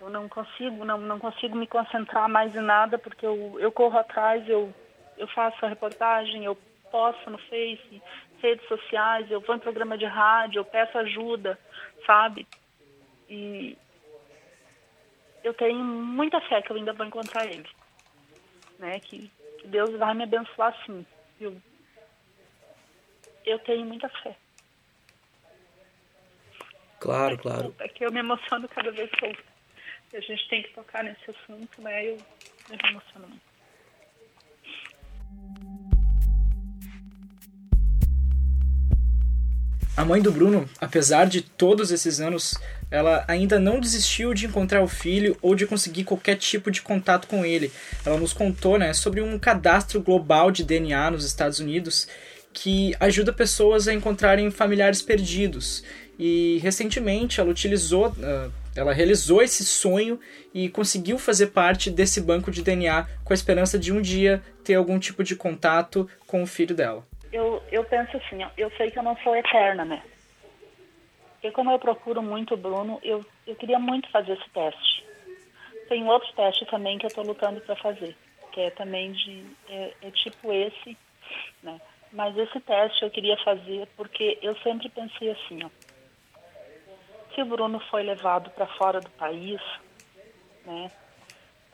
Eu 0.00 0.10
não 0.10 0.28
consigo, 0.28 0.84
não, 0.84 0.98
não 0.98 1.18
consigo 1.18 1.56
me 1.56 1.66
concentrar 1.66 2.28
mais 2.28 2.54
em 2.54 2.60
nada 2.60 2.98
porque 2.98 3.26
eu, 3.26 3.58
eu 3.58 3.72
corro 3.72 3.98
atrás, 3.98 4.48
eu, 4.48 4.72
eu 5.16 5.26
faço 5.28 5.64
a 5.64 5.68
reportagem, 5.68 6.44
eu 6.44 6.56
posto 6.90 7.30
no 7.30 7.38
Face, 7.38 8.02
redes 8.40 8.66
sociais, 8.68 9.30
eu 9.30 9.40
vou 9.40 9.56
em 9.56 9.60
programa 9.60 9.98
de 9.98 10.04
rádio, 10.04 10.60
eu 10.60 10.64
peço 10.64 10.96
ajuda, 10.98 11.58
sabe? 12.06 12.46
E 13.28 13.76
eu 15.42 15.54
tenho 15.54 15.78
muita 15.78 16.40
fé 16.42 16.62
que 16.62 16.70
eu 16.70 16.76
ainda 16.76 16.92
vou 16.92 17.06
encontrar 17.06 17.46
ele. 17.46 17.68
Né? 18.78 19.00
Que, 19.00 19.30
que 19.58 19.66
Deus 19.66 19.96
vai 19.96 20.14
me 20.14 20.24
abençoar 20.24 20.76
sim. 20.84 21.04
Eu, 21.40 21.56
eu 23.44 23.58
tenho 23.60 23.84
muita 23.86 24.08
fé. 24.08 24.36
Claro, 27.06 27.34
é 27.34 27.36
claro. 27.36 27.74
É 27.78 27.86
que 27.86 28.04
eu 28.04 28.10
me 28.10 28.18
emociono 28.18 28.68
cada 28.68 28.90
vez 28.90 29.08
que 29.12 29.26
eu, 29.26 29.36
a 30.12 30.20
gente 30.20 30.48
tem 30.48 30.62
que 30.64 30.70
tocar 30.70 31.04
nesse 31.04 31.30
assunto, 31.30 31.80
né? 31.80 32.04
Eu, 32.04 32.18
eu 32.68 32.76
me 32.82 32.90
emociono 32.90 33.28
muito. 33.28 33.46
A 39.96 40.04
mãe 40.04 40.20
do 40.20 40.32
Bruno, 40.32 40.68
apesar 40.80 41.26
de 41.26 41.42
todos 41.42 41.92
esses 41.92 42.20
anos, 42.20 42.54
ela 42.90 43.24
ainda 43.28 43.60
não 43.60 43.78
desistiu 43.78 44.34
de 44.34 44.46
encontrar 44.46 44.82
o 44.82 44.88
filho 44.88 45.38
ou 45.40 45.54
de 45.54 45.64
conseguir 45.64 46.02
qualquer 46.02 46.34
tipo 46.34 46.72
de 46.72 46.82
contato 46.82 47.28
com 47.28 47.46
ele. 47.46 47.72
Ela 48.04 48.18
nos 48.18 48.32
contou 48.32 48.78
né, 48.78 48.92
sobre 48.92 49.22
um 49.22 49.38
cadastro 49.38 50.02
global 50.02 50.50
de 50.50 50.64
DNA 50.64 51.12
nos 51.12 51.24
Estados 51.24 51.60
Unidos 51.60 52.08
que 52.56 52.96
ajuda 52.98 53.34
pessoas 53.34 53.86
a 53.86 53.92
encontrarem 53.92 54.50
familiares 54.50 55.02
perdidos. 55.02 55.84
E 56.18 56.58
recentemente 56.62 57.40
ela 57.40 57.50
utilizou, 57.50 58.08
uh, 58.08 58.52
ela 58.74 58.92
realizou 58.92 59.42
esse 59.42 59.64
sonho 59.64 60.18
e 60.54 60.68
conseguiu 60.68 61.18
fazer 61.18 61.48
parte 61.48 61.90
desse 61.90 62.20
banco 62.20 62.50
de 62.50 62.62
DNA 62.62 63.06
com 63.24 63.32
a 63.32 63.34
esperança 63.34 63.78
de 63.78 63.92
um 63.92 64.00
dia 64.00 64.42
ter 64.64 64.74
algum 64.74 64.98
tipo 64.98 65.22
de 65.22 65.36
contato 65.36 66.08
com 66.26 66.42
o 66.42 66.46
filho 66.46 66.74
dela. 66.74 67.06
Eu, 67.32 67.62
eu 67.70 67.84
penso 67.84 68.16
assim, 68.16 68.38
eu 68.56 68.70
sei 68.76 68.90
que 68.90 68.98
eu 68.98 69.02
não 69.02 69.16
sou 69.18 69.36
eterna, 69.36 69.84
né? 69.84 70.02
Porque 71.32 71.50
como 71.50 71.70
eu 71.70 71.78
procuro 71.78 72.22
muito 72.22 72.54
o 72.54 72.56
Bruno, 72.56 72.98
eu, 73.02 73.24
eu 73.46 73.54
queria 73.54 73.78
muito 73.78 74.10
fazer 74.10 74.32
esse 74.32 74.50
teste. 74.50 75.04
Tem 75.88 76.04
outro 76.08 76.32
teste 76.34 76.64
também 76.66 76.98
que 76.98 77.06
eu 77.06 77.08
estou 77.08 77.24
lutando 77.24 77.60
para 77.60 77.76
fazer, 77.76 78.16
que 78.52 78.60
é 78.60 78.70
também 78.70 79.12
de 79.12 79.44
é, 79.68 79.92
é 80.02 80.10
tipo 80.10 80.52
esse, 80.52 80.96
né? 81.62 81.80
Mas 82.12 82.36
esse 82.36 82.58
teste 82.60 83.02
eu 83.02 83.10
queria 83.10 83.36
fazer 83.44 83.86
porque 83.96 84.38
eu 84.42 84.56
sempre 84.56 84.88
pensei 84.88 85.30
assim, 85.30 85.62
ó, 85.62 85.68
que 87.36 87.42
o 87.42 87.44
Bruno 87.44 87.78
foi 87.90 88.02
levado 88.02 88.48
para 88.52 88.66
fora 88.66 88.98
do 88.98 89.10
país, 89.10 89.60
né, 90.64 90.90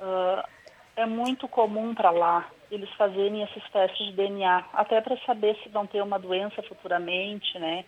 uh, 0.00 0.48
é 0.96 1.06
muito 1.06 1.46
comum 1.46 1.94
para 1.94 2.10
lá 2.10 2.50
eles 2.68 2.90
fazerem 2.94 3.44
esses 3.44 3.62
testes 3.70 4.06
de 4.08 4.12
DNA, 4.12 4.64
até 4.72 5.00
para 5.00 5.16
saber 5.18 5.56
se 5.62 5.68
vão 5.68 5.86
ter 5.86 6.02
uma 6.02 6.18
doença 6.18 6.60
futuramente, 6.64 7.58
né? 7.60 7.84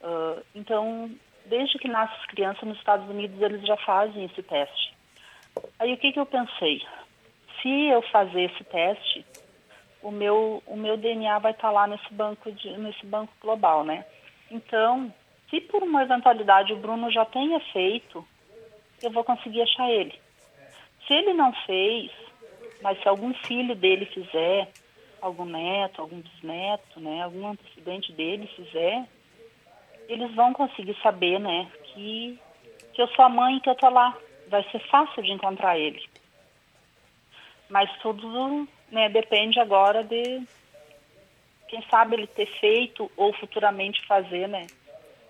Uh, 0.00 0.42
então, 0.54 1.10
desde 1.44 1.78
que 1.78 1.86
nascem 1.88 2.16
as 2.16 2.26
crianças 2.26 2.62
nos 2.62 2.78
Estados 2.78 3.06
Unidos, 3.10 3.38
eles 3.42 3.66
já 3.66 3.76
fazem 3.76 4.24
esse 4.24 4.42
teste. 4.42 4.94
Aí 5.78 5.92
o 5.92 5.98
que, 5.98 6.12
que 6.12 6.20
eu 6.20 6.26
pensei? 6.26 6.80
Se 7.60 7.88
eu 7.88 8.00
fazer 8.02 8.44
esse 8.44 8.64
teste, 8.64 9.26
o 10.02 10.10
meu, 10.10 10.62
o 10.66 10.76
meu 10.76 10.96
DNA 10.96 11.38
vai 11.40 11.50
estar 11.50 11.68
tá 11.68 11.72
lá 11.72 11.86
nesse 11.86 12.14
banco, 12.14 12.50
de, 12.50 12.70
nesse 12.78 13.04
banco 13.04 13.32
global, 13.42 13.84
né? 13.84 14.06
Então, 14.50 15.12
se 15.50 15.60
por 15.62 15.82
uma 15.82 16.02
eventualidade 16.02 16.72
o 16.72 16.76
Bruno 16.76 17.10
já 17.10 17.24
tenha 17.24 17.58
feito, 17.72 18.26
eu 19.02 19.10
vou 19.10 19.24
conseguir 19.24 19.62
achar 19.62 19.90
ele. 19.90 20.14
Se 21.06 21.14
ele 21.14 21.32
não 21.32 21.52
fez, 21.64 22.10
mas 22.82 23.00
se 23.00 23.08
algum 23.08 23.32
filho 23.32 23.74
dele 23.74 24.06
fizer, 24.06 24.68
algum 25.20 25.44
neto, 25.44 26.00
algum 26.00 26.20
bisneto, 26.20 27.00
né, 27.00 27.22
algum 27.22 27.48
antecedente 27.48 28.12
dele 28.12 28.46
fizer, 28.54 29.06
eles 30.08 30.34
vão 30.34 30.52
conseguir 30.52 30.96
saber, 31.02 31.38
né, 31.38 31.70
que, 31.84 32.38
que 32.92 33.02
eu 33.02 33.08
sou 33.08 33.24
a 33.24 33.28
mãe 33.28 33.58
que 33.60 33.70
eu 33.70 33.74
tô 33.74 33.88
lá. 33.88 34.16
Vai 34.48 34.62
ser 34.70 34.78
fácil 34.88 35.22
de 35.22 35.32
encontrar 35.32 35.78
ele. 35.78 36.02
Mas 37.68 37.90
tudo 38.00 38.66
né, 38.90 39.08
depende 39.10 39.60
agora 39.60 40.02
de 40.02 40.42
quem 41.68 41.82
sabe 41.90 42.16
ele 42.16 42.26
ter 42.26 42.46
feito 42.58 43.10
ou 43.14 43.32
futuramente 43.34 44.04
fazer 44.06 44.48
né, 44.48 44.66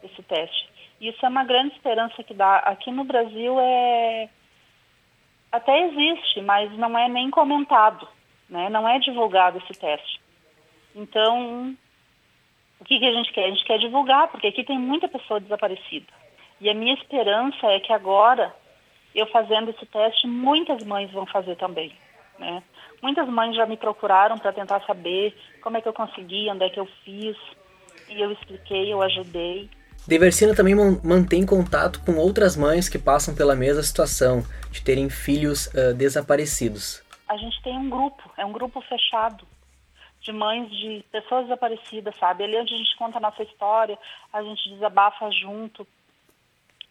esse 0.03 0.23
teste. 0.23 0.69
Isso 1.01 1.25
é 1.25 1.29
uma 1.29 1.45
grande 1.45 1.75
esperança 1.75 2.23
que 2.23 2.35
dá. 2.35 2.59
Aqui 2.59 2.91
no 2.91 3.05
Brasil 3.05 3.57
é 3.61 4.29
até 5.51 5.87
existe, 5.87 6.41
mas 6.43 6.71
não 6.77 6.99
é 6.99 7.09
nem 7.09 7.31
comentado, 7.31 8.07
né? 8.49 8.69
Não 8.69 8.87
é 8.89 8.99
divulgado 8.99 9.59
esse 9.59 9.79
teste. 9.79 10.21
Então, 10.95 11.75
o 12.81 12.85
que, 12.85 12.99
que 12.99 13.07
a 13.07 13.13
gente 13.13 13.33
quer? 13.33 13.45
A 13.45 13.51
gente 13.51 13.65
quer 13.65 13.79
divulgar, 13.79 14.29
porque 14.29 14.49
aqui 14.49 14.65
tem 14.65 14.79
muita 14.79 15.09
pessoa 15.09 15.41
desaparecida. 15.41 16.07
E 16.61 16.69
a 16.69 16.75
minha 16.75 16.95
esperança 16.95 17.67
é 17.69 17.81
que 17.81 17.93
agora, 17.93 18.55
eu 19.15 19.27
fazendo 19.27 19.71
esse 19.71 19.87
teste, 19.87 20.27
muitas 20.27 20.85
mães 20.85 21.11
vão 21.13 21.25
fazer 21.25 21.57
também, 21.57 21.93
né? 22.39 22.63
Muitas 23.01 23.29
mães 23.29 23.55
já 23.55 23.65
me 23.65 23.77
procuraram 23.77 24.37
para 24.37 24.53
tentar 24.53 24.81
saber 24.81 25.37
como 25.63 25.77
é 25.77 25.81
que 25.81 25.89
eu 25.89 25.93
consegui, 25.93 26.51
onde 26.51 26.65
é 26.65 26.71
que 26.71 26.81
eu 26.81 26.87
fiz. 27.05 27.37
E 28.09 28.21
eu 28.21 28.33
expliquei, 28.33 28.93
eu 28.93 29.01
ajudei. 29.03 29.71
Deversina 30.07 30.55
também 30.55 30.75
mantém 31.03 31.45
contato 31.45 32.01
com 32.05 32.17
outras 32.17 32.57
mães 32.57 32.89
que 32.89 32.99
passam 32.99 33.35
pela 33.35 33.55
mesma 33.55 33.83
situação, 33.83 34.43
de 34.71 34.83
terem 34.83 35.11
filhos 35.11 35.67
uh, 35.69 35.95
desaparecidos. 35.95 37.03
A 37.29 37.37
gente 37.37 37.63
tem 37.63 37.77
um 37.77 37.91
grupo, 37.91 38.31
é 38.37 38.45
um 38.45 38.53
grupo 38.53 38.81
fechado 38.83 39.47
de 40.21 40.33
mães 40.33 40.71
de 40.71 41.05
pessoas 41.13 41.45
desaparecidas, 41.45 42.17
sabe? 42.17 42.45
Ali 42.45 42.57
onde 42.57 42.75
a 42.75 42.77
gente 42.77 42.97
conta 42.97 43.19
a 43.19 43.21
nossa 43.21 43.43
história, 43.43 43.99
a 44.33 44.43
gente 44.43 44.69
desabafa 44.71 45.31
junto, 45.31 45.87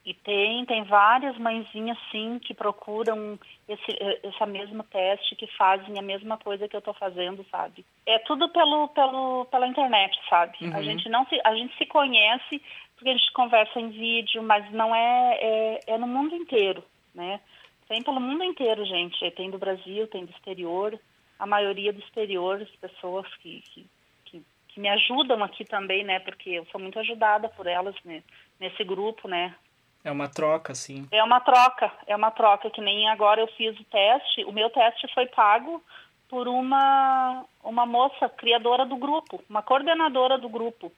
e 0.08 0.14
tem, 0.14 0.66
tem 0.66 0.86
várias 0.86 1.38
mãezinhas, 1.38 1.98
sim, 2.10 2.40
que 2.40 2.54
procuram 2.54 3.38
esse, 3.68 3.94
essa 4.24 4.46
mesma 4.46 4.86
teste, 4.86 5.36
que 5.36 5.46
fazem 5.58 6.00
a 6.00 6.02
mesma 6.02 6.38
coisa 6.38 6.66
que 6.66 6.74
eu 6.74 6.80
estou 6.80 6.94
fazendo, 6.94 7.46
sabe? 7.52 7.86
É 8.06 8.18
tudo 8.20 8.48
pelo, 8.48 8.88
pelo, 8.88 9.44
pela 9.52 9.68
internet, 9.68 10.18
sabe? 10.30 10.56
Uhum. 10.62 10.74
A, 10.74 10.82
gente 10.82 11.10
não 11.10 11.26
se, 11.26 11.38
a 11.44 11.54
gente 11.54 11.78
se 11.78 11.86
conhece 11.86 12.62
porque 12.98 13.10
a 13.10 13.14
gente 13.14 13.32
conversa 13.32 13.80
em 13.80 13.90
vídeo, 13.90 14.42
mas 14.42 14.70
não 14.72 14.94
é, 14.94 15.38
é, 15.40 15.80
é 15.88 15.98
no 16.00 16.08
mundo 16.08 16.36
inteiro, 16.36 16.84
né? 17.14 17.40
Tem 17.88 18.04
pelo 18.04 18.20
mundo 18.20 18.44
inteiro, 18.44 18.84
gente. 18.86 19.32
Tem 19.32 19.50
do 19.50 19.58
Brasil, 19.58 20.08
tem 20.08 20.26
do 20.26 20.32
exterior. 20.32 21.00
A 21.40 21.46
maioria 21.46 21.94
do 21.94 22.00
exterior, 22.00 22.62
as 22.62 22.76
pessoas 22.78 23.28
que, 23.36 23.62
que, 23.62 23.86
que, 24.26 24.44
que 24.70 24.80
me 24.80 24.90
ajudam 24.90 25.42
aqui 25.44 25.64
também, 25.64 26.04
né? 26.04 26.20
Porque 26.20 26.50
eu 26.50 26.66
sou 26.66 26.82
muito 26.82 27.00
ajudada 27.00 27.48
por 27.50 27.68
elas 27.68 27.96
né? 28.04 28.24
nesse 28.60 28.84
grupo, 28.84 29.28
né? 29.28 29.56
É 30.04 30.12
uma 30.12 30.28
troca, 30.28 30.74
sim. 30.74 31.08
É 31.12 31.24
uma 31.24 31.40
troca, 31.40 31.92
é 32.08 32.16
uma 32.16 32.32
troca, 32.32 32.70
que 32.70 32.82
nem 32.82 33.08
agora 33.10 33.42
eu 33.42 33.48
fiz 33.48 33.80
o 33.80 33.84
teste, 33.86 34.44
o 34.46 34.52
meu 34.52 34.70
teste 34.70 35.08
foi 35.14 35.28
pago 35.28 35.84
por 36.30 36.48
uma, 36.48 37.46
uma 37.64 37.86
moça 37.86 38.28
criadora 38.30 38.86
do 38.86 38.98
grupo, 38.98 39.44
uma 39.50 39.62
coordenadora 39.62 40.38
do 40.38 40.50
grupo, 40.50 40.92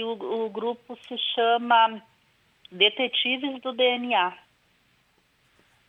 que 0.00 0.04
o, 0.04 0.46
o 0.46 0.48
grupo 0.48 0.96
se 1.06 1.18
chama 1.34 2.02
Detetives 2.72 3.60
do 3.60 3.72
DNA, 3.72 4.32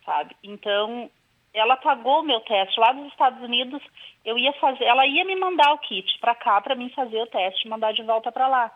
sabe? 0.04 0.36
Então, 0.42 1.10
ela 1.54 1.76
pagou 1.78 2.20
o 2.20 2.22
meu 2.22 2.40
teste 2.40 2.78
lá 2.78 2.92
dos 2.92 3.06
Estados 3.06 3.42
Unidos, 3.42 3.82
eu 4.22 4.36
ia 4.36 4.52
fazer, 4.54 4.84
ela 4.84 5.06
ia 5.06 5.24
me 5.24 5.34
mandar 5.36 5.72
o 5.72 5.78
kit 5.78 6.18
para 6.18 6.34
cá 6.34 6.60
para 6.60 6.74
mim 6.74 6.90
fazer 6.90 7.22
o 7.22 7.26
teste 7.26 7.68
mandar 7.68 7.92
de 7.92 8.02
volta 8.02 8.30
para 8.30 8.48
lá. 8.48 8.70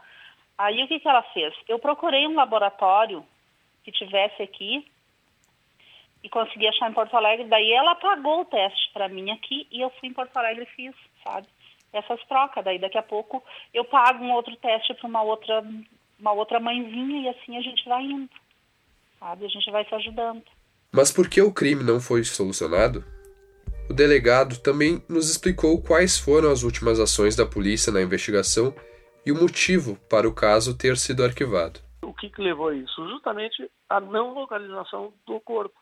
Aí 0.57 0.83
o 0.83 0.88
que, 0.88 1.01
que 1.01 1.09
ela 1.09 1.22
fez? 1.35 1.55
Eu 1.68 1.79
procurei 1.79 2.27
um 2.27 2.35
laboratório 2.35 3.22
que 3.85 3.92
tivesse 3.92 4.42
aqui 4.42 4.90
e 6.25 6.31
consegui 6.31 6.66
achar 6.66 6.90
em 6.90 6.94
Porto 6.94 7.14
Alegre. 7.14 7.46
Daí 7.46 7.72
ela 7.72 7.94
pagou 7.96 8.40
o 8.40 8.44
teste 8.46 8.90
para 8.94 9.09
mim 9.09 9.31
aqui 9.31 9.66
e 9.70 9.83
eu 9.83 9.90
fui 9.90 10.09
em 10.09 10.14
Porto 10.14 10.35
Alegre 10.38 10.64
e 10.64 10.75
fiz, 10.75 10.94
sabe? 11.22 11.46
Essas 11.92 12.22
trocas. 12.27 12.64
Daí 12.64 12.79
daqui 12.79 12.99
a 12.99 13.03
pouco 13.03 13.42
eu 13.72 13.85
pago 13.85 14.22
um 14.25 14.33
outro 14.33 14.55
teste 14.57 14.94
para 14.94 15.07
uma 15.07 15.22
outra, 15.22 15.64
uma 16.18 16.33
outra 16.33 16.61
mãezinha 16.61 17.22
e 17.22 17.29
assim 17.29 17.57
a 17.57 17.61
gente 17.61 17.88
vai 17.88 18.03
indo, 18.03 18.31
sabe? 19.18 19.44
A 19.44 19.49
gente 19.49 19.70
vai 19.70 19.85
se 19.85 19.94
ajudando. 19.94 20.42
Mas 20.92 21.11
por 21.12 21.29
que 21.29 21.40
o 21.40 21.53
crime 21.53 21.83
não 21.83 22.01
foi 22.01 22.25
solucionado? 22.25 23.05
O 23.88 23.94
delegado 23.94 24.59
também 24.59 25.03
nos 25.09 25.31
explicou 25.31 25.81
quais 25.81 26.18
foram 26.18 26.51
as 26.51 26.62
últimas 26.62 26.99
ações 26.99 27.37
da 27.37 27.46
polícia 27.46 27.92
na 27.92 28.03
investigação 28.03 28.75
e 29.25 29.31
o 29.31 29.40
motivo 29.40 29.96
para 30.11 30.29
o 30.29 30.35
caso 30.35 30.77
ter 30.77 30.96
sido 30.96 31.25
arquivado 31.25 31.87
o 32.07 32.14
que, 32.14 32.31
que 32.31 32.40
levou 32.40 32.68
a 32.68 32.75
isso? 32.75 33.09
Justamente 33.09 33.70
a 33.88 34.01
não 34.01 34.33
localização 34.33 35.12
do 35.27 35.40
corpo. 35.40 35.79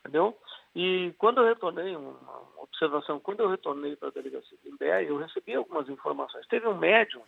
Entendeu? 0.00 0.36
E 0.74 1.12
quando 1.18 1.38
eu 1.38 1.46
retornei, 1.46 1.96
uma 1.96 2.16
observação, 2.58 3.18
quando 3.18 3.40
eu 3.40 3.48
retornei 3.48 3.96
para 3.96 4.08
a 4.08 4.12
delegacia 4.12 4.56
de 4.62 4.68
Imbé, 4.68 5.04
eu 5.04 5.16
recebi 5.16 5.54
algumas 5.54 5.88
informações. 5.88 6.46
Teve 6.46 6.68
um 6.68 6.76
médium 6.76 7.22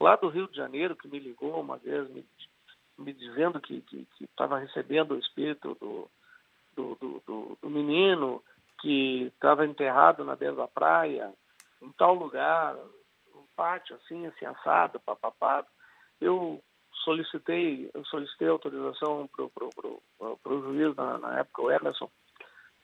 lá 0.00 0.16
do 0.16 0.28
Rio 0.28 0.48
de 0.48 0.56
Janeiro 0.56 0.96
que 0.96 1.08
me 1.08 1.18
ligou 1.18 1.60
uma 1.60 1.78
vez, 1.78 2.08
me, 2.10 2.26
me 2.98 3.12
dizendo 3.12 3.60
que 3.60 3.84
estava 4.20 4.58
recebendo 4.58 5.14
o 5.14 5.18
espírito 5.18 5.74
do, 5.80 6.10
do, 6.74 6.94
do, 6.96 7.22
do, 7.26 7.58
do 7.60 7.70
menino 7.70 8.42
que 8.80 9.30
estava 9.34 9.64
enterrado 9.64 10.24
na 10.24 10.34
beira 10.34 10.56
da 10.56 10.66
praia, 10.66 11.32
em 11.80 11.90
tal 11.92 12.14
lugar, 12.14 12.76
um 13.34 13.46
pátio 13.56 13.96
assim, 13.96 14.26
assim 14.26 14.44
assado, 14.44 15.00
papapá. 15.00 15.64
Eu 16.20 16.62
solicitei, 17.04 17.90
eu 17.94 18.04
solicitei 18.06 18.48
autorização 18.48 19.28
para 19.28 19.44
o 19.44 20.62
juiz 20.62 20.94
na, 20.96 21.18
na, 21.18 21.38
época, 21.40 21.62
o 21.62 21.70
Emerson, 21.70 22.10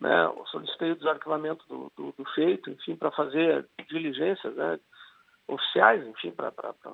né, 0.01 0.33
solicitei 0.51 0.93
o 0.93 0.97
desarquivamento 0.97 1.65
do, 1.69 1.93
do, 1.97 2.13
do 2.13 2.25
feito, 2.35 2.71
enfim, 2.71 2.97
para 2.97 3.11
fazer 3.11 3.67
diligências 3.89 4.55
né, 4.55 4.79
oficiais, 5.47 6.07
enfim, 6.07 6.31
para 6.31 6.53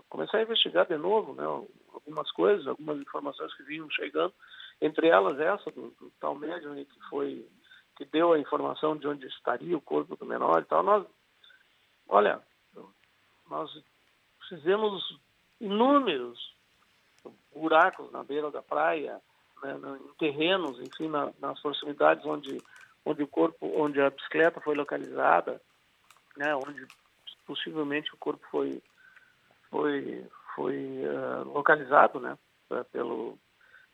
começar 0.08 0.38
a 0.38 0.42
investigar 0.42 0.86
de 0.86 0.96
novo 0.96 1.34
né, 1.34 1.44
algumas 1.92 2.30
coisas, 2.32 2.66
algumas 2.66 2.98
informações 2.98 3.52
que 3.54 3.62
vinham 3.64 3.90
chegando, 3.90 4.32
entre 4.80 5.08
elas 5.08 5.38
essa 5.38 5.70
do, 5.70 5.90
do 6.00 6.10
tal 6.20 6.34
médium 6.34 6.74
que 6.74 7.08
foi 7.10 7.46
que 7.96 8.04
deu 8.04 8.32
a 8.32 8.38
informação 8.38 8.96
de 8.96 9.06
onde 9.06 9.26
estaria 9.26 9.76
o 9.76 9.80
corpo 9.80 10.16
do 10.16 10.26
menor 10.26 10.62
e 10.62 10.64
tal. 10.64 10.82
Nós, 10.82 11.06
olha, 12.08 12.42
nós 13.48 13.70
fizemos 14.48 15.18
inúmeros 15.60 16.54
buracos 17.54 18.10
na 18.10 18.22
beira 18.24 18.50
da 18.50 18.62
praia, 18.62 19.20
né, 19.62 19.78
em 20.00 20.14
terrenos, 20.14 20.78
enfim, 20.80 21.08
na, 21.08 21.32
nas 21.38 21.60
proximidades 21.60 22.24
onde, 22.26 22.60
onde 23.04 23.22
o 23.22 23.28
corpo, 23.28 23.66
onde 23.76 24.00
a 24.00 24.10
bicicleta 24.10 24.60
foi 24.60 24.74
localizada, 24.74 25.60
né, 26.36 26.54
onde 26.56 26.86
possivelmente 27.46 28.12
o 28.14 28.16
corpo 28.16 28.44
foi 28.50 28.82
foi 29.70 30.26
foi 30.54 30.76
uh, 31.04 31.44
localizado, 31.44 32.20
né, 32.20 32.36
pelo 32.92 33.38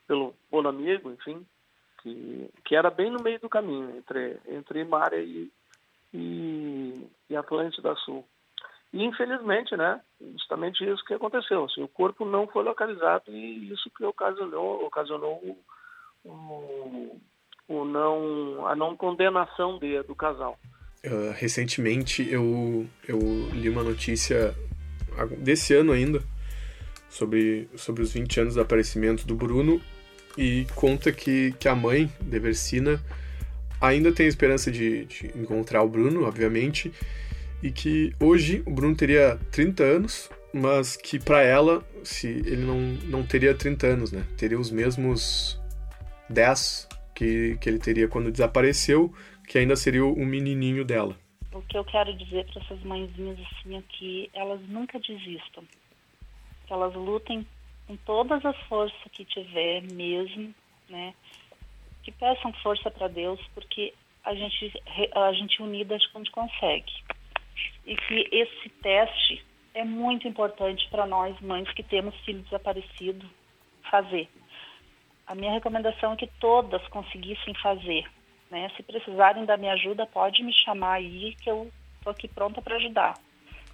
pelo 0.06 0.34
bom 0.50 0.66
amigo, 0.66 1.10
enfim, 1.10 1.46
que 2.02 2.50
que 2.64 2.76
era 2.76 2.90
bem 2.90 3.10
no 3.10 3.22
meio 3.22 3.40
do 3.40 3.48
caminho 3.48 3.96
entre 3.96 4.38
entre 4.46 4.84
Maré 4.84 5.22
e 5.22 5.52
e, 6.12 7.08
e 7.28 7.36
Atlântida 7.36 7.94
Sul. 7.96 8.26
E 8.92 9.04
infelizmente, 9.04 9.76
né, 9.76 10.00
justamente 10.20 10.84
isso 10.84 11.04
que 11.04 11.14
aconteceu. 11.14 11.64
Assim, 11.64 11.82
o 11.82 11.88
corpo 11.88 12.24
não 12.24 12.48
foi 12.48 12.64
localizado 12.64 13.30
e 13.30 13.72
isso 13.72 13.88
que 13.90 14.04
ocasionou, 14.04 14.84
ocasionou 14.84 15.40
o, 16.24 17.20
o, 17.70 17.84
não, 17.84 18.66
a 18.66 18.74
não 18.74 18.96
condenação 18.96 19.78
de, 19.78 20.02
do 20.02 20.14
casal. 20.14 20.58
Uh, 21.04 21.32
recentemente 21.36 22.28
eu, 22.30 22.84
eu 23.08 23.18
li 23.52 23.70
uma 23.70 23.82
notícia 23.82 24.54
desse 25.38 25.72
ano 25.72 25.92
ainda 25.92 26.22
sobre, 27.08 27.70
sobre 27.76 28.02
os 28.02 28.12
20 28.12 28.40
anos 28.40 28.54
do 28.54 28.60
aparecimento 28.60 29.26
do 29.26 29.34
Bruno 29.34 29.80
e 30.36 30.66
conta 30.74 31.10
que, 31.12 31.54
que 31.58 31.68
a 31.68 31.74
mãe, 31.74 32.10
Deversina, 32.20 33.00
ainda 33.80 34.12
tem 34.12 34.26
esperança 34.26 34.70
de, 34.70 35.06
de 35.06 35.26
encontrar 35.34 35.82
o 35.82 35.88
Bruno, 35.88 36.24
obviamente, 36.24 36.92
e 37.62 37.70
que 37.70 38.12
hoje 38.20 38.62
o 38.66 38.70
Bruno 38.70 38.94
teria 38.94 39.38
30 39.50 39.82
anos, 39.82 40.30
mas 40.52 40.96
que 40.96 41.18
para 41.18 41.42
ela, 41.42 41.82
se 42.02 42.26
ele 42.28 42.64
não, 42.64 42.78
não 43.08 43.22
teria 43.24 43.54
30 43.54 43.86
anos, 43.86 44.12
né? 44.12 44.24
Teria 44.36 44.58
os 44.58 44.70
mesmos 44.70 45.60
10 46.28 46.89
que, 47.20 47.58
que 47.58 47.68
ele 47.68 47.78
teria 47.78 48.08
quando 48.08 48.32
desapareceu, 48.32 49.12
que 49.46 49.58
ainda 49.58 49.76
seria 49.76 50.04
o 50.06 50.24
menininho 50.24 50.86
dela. 50.86 51.14
o 51.52 51.60
que 51.60 51.76
eu 51.76 51.84
quero 51.84 52.16
dizer 52.16 52.46
para 52.46 52.62
essas 52.62 52.82
mãezinhas 52.82 53.38
assim 53.38 53.76
é 53.76 53.82
que 53.90 54.30
elas 54.32 54.58
nunca 54.62 54.98
desistam. 54.98 55.62
Que 56.66 56.72
elas 56.72 56.94
lutem 56.94 57.46
com 57.86 57.94
todas 57.98 58.42
as 58.46 58.56
forças 58.68 58.98
que 59.12 59.26
tiver 59.26 59.82
mesmo, 59.92 60.54
né? 60.88 61.12
Que 62.02 62.10
peçam 62.10 62.54
força 62.62 62.90
para 62.90 63.08
Deus, 63.08 63.38
porque 63.54 63.92
a 64.24 64.34
gente 64.34 64.72
a 65.14 65.32
gente 65.34 65.62
unida 65.62 65.96
a 65.96 65.98
gente 65.98 66.30
consegue. 66.30 66.92
E 67.84 67.96
que 67.96 68.28
esse 68.32 68.68
teste 68.82 69.44
é 69.74 69.84
muito 69.84 70.26
importante 70.26 70.88
para 70.90 71.06
nós 71.06 71.38
mães 71.40 71.70
que 71.72 71.82
temos 71.82 72.14
filho 72.24 72.40
desaparecido 72.40 73.28
fazer. 73.90 74.26
A 75.30 75.34
minha 75.36 75.52
recomendação 75.52 76.14
é 76.14 76.16
que 76.16 76.26
todas 76.40 76.84
conseguissem 76.88 77.54
fazer, 77.62 78.04
né? 78.50 78.68
Se 78.76 78.82
precisarem 78.82 79.44
da 79.44 79.56
minha 79.56 79.74
ajuda, 79.74 80.04
pode 80.04 80.42
me 80.42 80.52
chamar 80.52 80.94
aí 80.94 81.36
que 81.36 81.48
eu 81.48 81.70
estou 81.96 82.10
aqui 82.10 82.26
pronta 82.26 82.60
para 82.60 82.74
ajudar. 82.74 83.14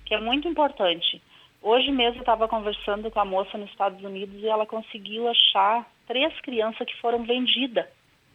Que 0.04 0.12
é 0.12 0.20
muito 0.20 0.46
importante. 0.46 1.22
Hoje 1.62 1.90
mesmo 1.90 2.16
eu 2.18 2.20
estava 2.20 2.46
conversando 2.46 3.10
com 3.10 3.20
a 3.20 3.24
moça 3.24 3.56
nos 3.56 3.70
Estados 3.70 4.04
Unidos 4.04 4.38
e 4.42 4.46
ela 4.46 4.66
conseguiu 4.66 5.28
achar 5.28 5.90
três 6.06 6.38
crianças 6.42 6.86
que 6.86 7.00
foram 7.00 7.24
vendidas 7.24 7.86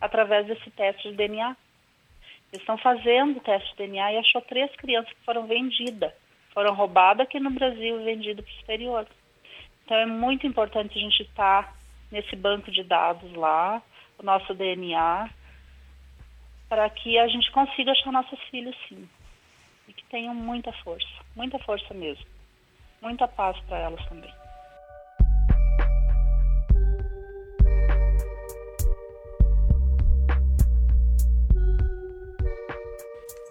através 0.01 0.47
desse 0.47 0.71
teste 0.71 1.11
de 1.11 1.15
DNA. 1.15 1.55
Eles 2.51 2.63
estão 2.63 2.79
fazendo 2.79 3.37
o 3.37 3.41
teste 3.41 3.69
de 3.69 3.85
DNA 3.85 4.13
e 4.13 4.17
achou 4.17 4.41
três 4.41 4.75
crianças 4.77 5.13
que 5.13 5.23
foram 5.23 5.45
vendidas. 5.45 6.11
Foram 6.55 6.73
roubadas 6.73 7.27
aqui 7.27 7.39
no 7.39 7.51
Brasil 7.51 8.01
e 8.01 8.03
vendidas 8.03 8.43
para 8.43 8.51
o 8.51 8.57
exterior. 8.57 9.07
Então 9.85 9.95
é 9.95 10.07
muito 10.07 10.47
importante 10.47 10.97
a 10.97 11.01
gente 11.01 11.21
estar 11.21 11.71
tá 11.71 11.80
nesse 12.11 12.35
banco 12.35 12.69
de 12.69 12.83
dados 12.83 13.31
lá, 13.33 13.81
o 14.19 14.23
nosso 14.23 14.53
DNA, 14.53 15.29
para 16.67 16.89
que 16.89 17.17
a 17.17 17.27
gente 17.27 17.51
consiga 17.51 17.91
achar 17.91 18.11
nossos 18.11 18.39
filhos 18.49 18.75
sim. 18.87 19.07
E 19.87 19.93
que 19.93 20.05
tenham 20.05 20.35
muita 20.35 20.71
força, 20.83 21.07
muita 21.35 21.57
força 21.59 21.93
mesmo. 21.93 22.25
Muita 23.01 23.27
paz 23.27 23.57
para 23.61 23.79
elas 23.79 24.05
também. 24.07 24.31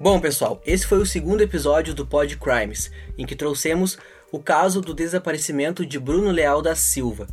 Bom, 0.02 0.18
pessoal, 0.18 0.62
esse 0.64 0.86
foi 0.86 0.98
o 0.98 1.04
segundo 1.04 1.42
episódio 1.42 1.92
do 1.92 2.06
Pod 2.06 2.34
Crimes, 2.38 2.90
em 3.18 3.26
que 3.26 3.36
trouxemos 3.36 3.98
o 4.32 4.42
caso 4.42 4.80
do 4.80 4.94
desaparecimento 4.94 5.84
de 5.84 5.98
Bruno 5.98 6.30
Leal 6.30 6.62
da 6.62 6.74
Silva. 6.74 7.26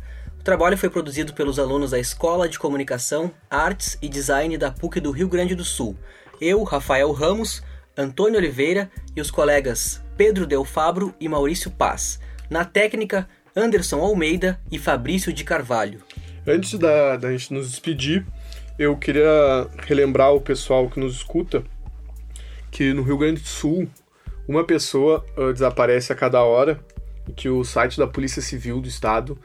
Trabalho 0.48 0.78
foi 0.78 0.88
produzido 0.88 1.34
pelos 1.34 1.58
alunos 1.58 1.90
da 1.90 1.98
Escola 1.98 2.48
de 2.48 2.58
Comunicação, 2.58 3.30
Artes 3.50 3.98
e 4.00 4.08
Design 4.08 4.56
da 4.56 4.70
PUC 4.70 4.98
do 4.98 5.10
Rio 5.10 5.28
Grande 5.28 5.54
do 5.54 5.62
Sul. 5.62 5.94
Eu, 6.40 6.62
Rafael 6.62 7.12
Ramos, 7.12 7.62
Antônio 7.94 8.38
Oliveira 8.38 8.90
e 9.14 9.20
os 9.20 9.30
colegas 9.30 10.02
Pedro 10.16 10.46
Del 10.46 10.64
Fabro 10.64 11.14
e 11.20 11.28
Maurício 11.28 11.70
Paz. 11.70 12.18
Na 12.48 12.64
técnica, 12.64 13.28
Anderson 13.54 14.00
Almeida 14.00 14.58
e 14.72 14.78
Fabrício 14.78 15.34
de 15.34 15.44
Carvalho. 15.44 16.00
Antes 16.46 16.78
da, 16.78 17.18
da 17.18 17.30
gente 17.30 17.52
nos 17.52 17.70
despedir, 17.70 18.24
eu 18.78 18.96
queria 18.96 19.68
relembrar 19.86 20.32
o 20.32 20.40
pessoal 20.40 20.88
que 20.88 20.98
nos 20.98 21.16
escuta 21.16 21.62
que 22.70 22.94
no 22.94 23.02
Rio 23.02 23.18
Grande 23.18 23.42
do 23.42 23.46
Sul 23.46 23.86
uma 24.48 24.64
pessoa 24.64 25.22
uh, 25.36 25.52
desaparece 25.52 26.10
a 26.10 26.16
cada 26.16 26.42
hora 26.42 26.80
e 27.28 27.32
que 27.32 27.50
o 27.50 27.62
site 27.64 27.98
da 27.98 28.06
Polícia 28.06 28.40
Civil 28.40 28.80
do 28.80 28.88
Estado 28.88 29.38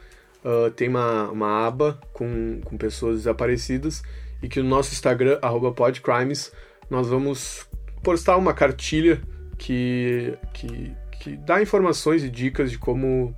uh, 0.44 0.70
tem 0.70 0.88
uma, 0.88 1.30
uma 1.30 1.66
aba 1.66 1.98
com, 2.12 2.60
com 2.64 2.76
pessoas 2.76 3.18
desaparecidas 3.18 4.02
e 4.42 4.48
que 4.48 4.60
no 4.60 4.68
nosso 4.68 4.92
Instagram, 4.92 5.38
podcrimes, 5.74 6.52
nós 6.90 7.08
vamos 7.08 7.66
postar 8.02 8.36
uma 8.36 8.52
cartilha 8.52 9.20
que, 9.56 10.36
que, 10.52 10.92
que 11.20 11.36
dá 11.36 11.62
informações 11.62 12.22
e 12.22 12.28
dicas 12.28 12.70
de 12.70 12.78
como, 12.78 13.34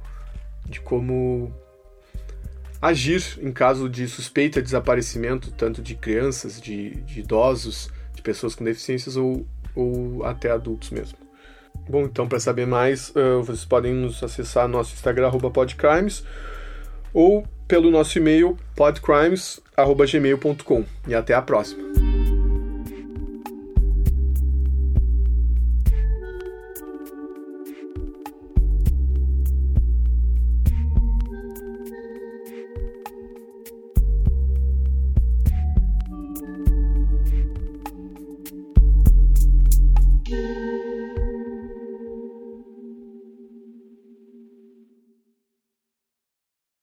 de 0.66 0.80
como 0.80 1.52
agir 2.82 3.22
em 3.40 3.52
caso 3.52 3.88
de 3.88 4.08
suspeita 4.08 4.60
de 4.60 4.66
desaparecimento, 4.66 5.52
tanto 5.52 5.80
de 5.80 5.94
crianças, 5.94 6.60
de, 6.60 6.90
de 7.02 7.20
idosos, 7.20 7.90
de 8.14 8.22
pessoas 8.22 8.54
com 8.54 8.64
deficiências 8.64 9.16
ou 9.16 9.46
ou 9.76 10.24
até 10.24 10.50
adultos 10.50 10.90
mesmo. 10.90 11.18
Bom, 11.88 12.04
então 12.04 12.26
para 12.26 12.40
saber 12.40 12.66
mais, 12.66 13.10
uh, 13.10 13.42
vocês 13.44 13.64
podem 13.64 13.92
nos 13.92 14.22
acessar 14.22 14.66
no 14.66 14.78
nosso 14.78 14.94
Instagram, 14.94 15.30
podcrimes, 15.52 16.24
ou 17.16 17.44
pelo 17.66 17.90
nosso 17.90 18.18
e-mail, 18.18 18.58
podcrimes.gmail.com. 18.76 20.84
E 21.08 21.14
até 21.14 21.32
a 21.32 21.40
próxima! 21.40 22.05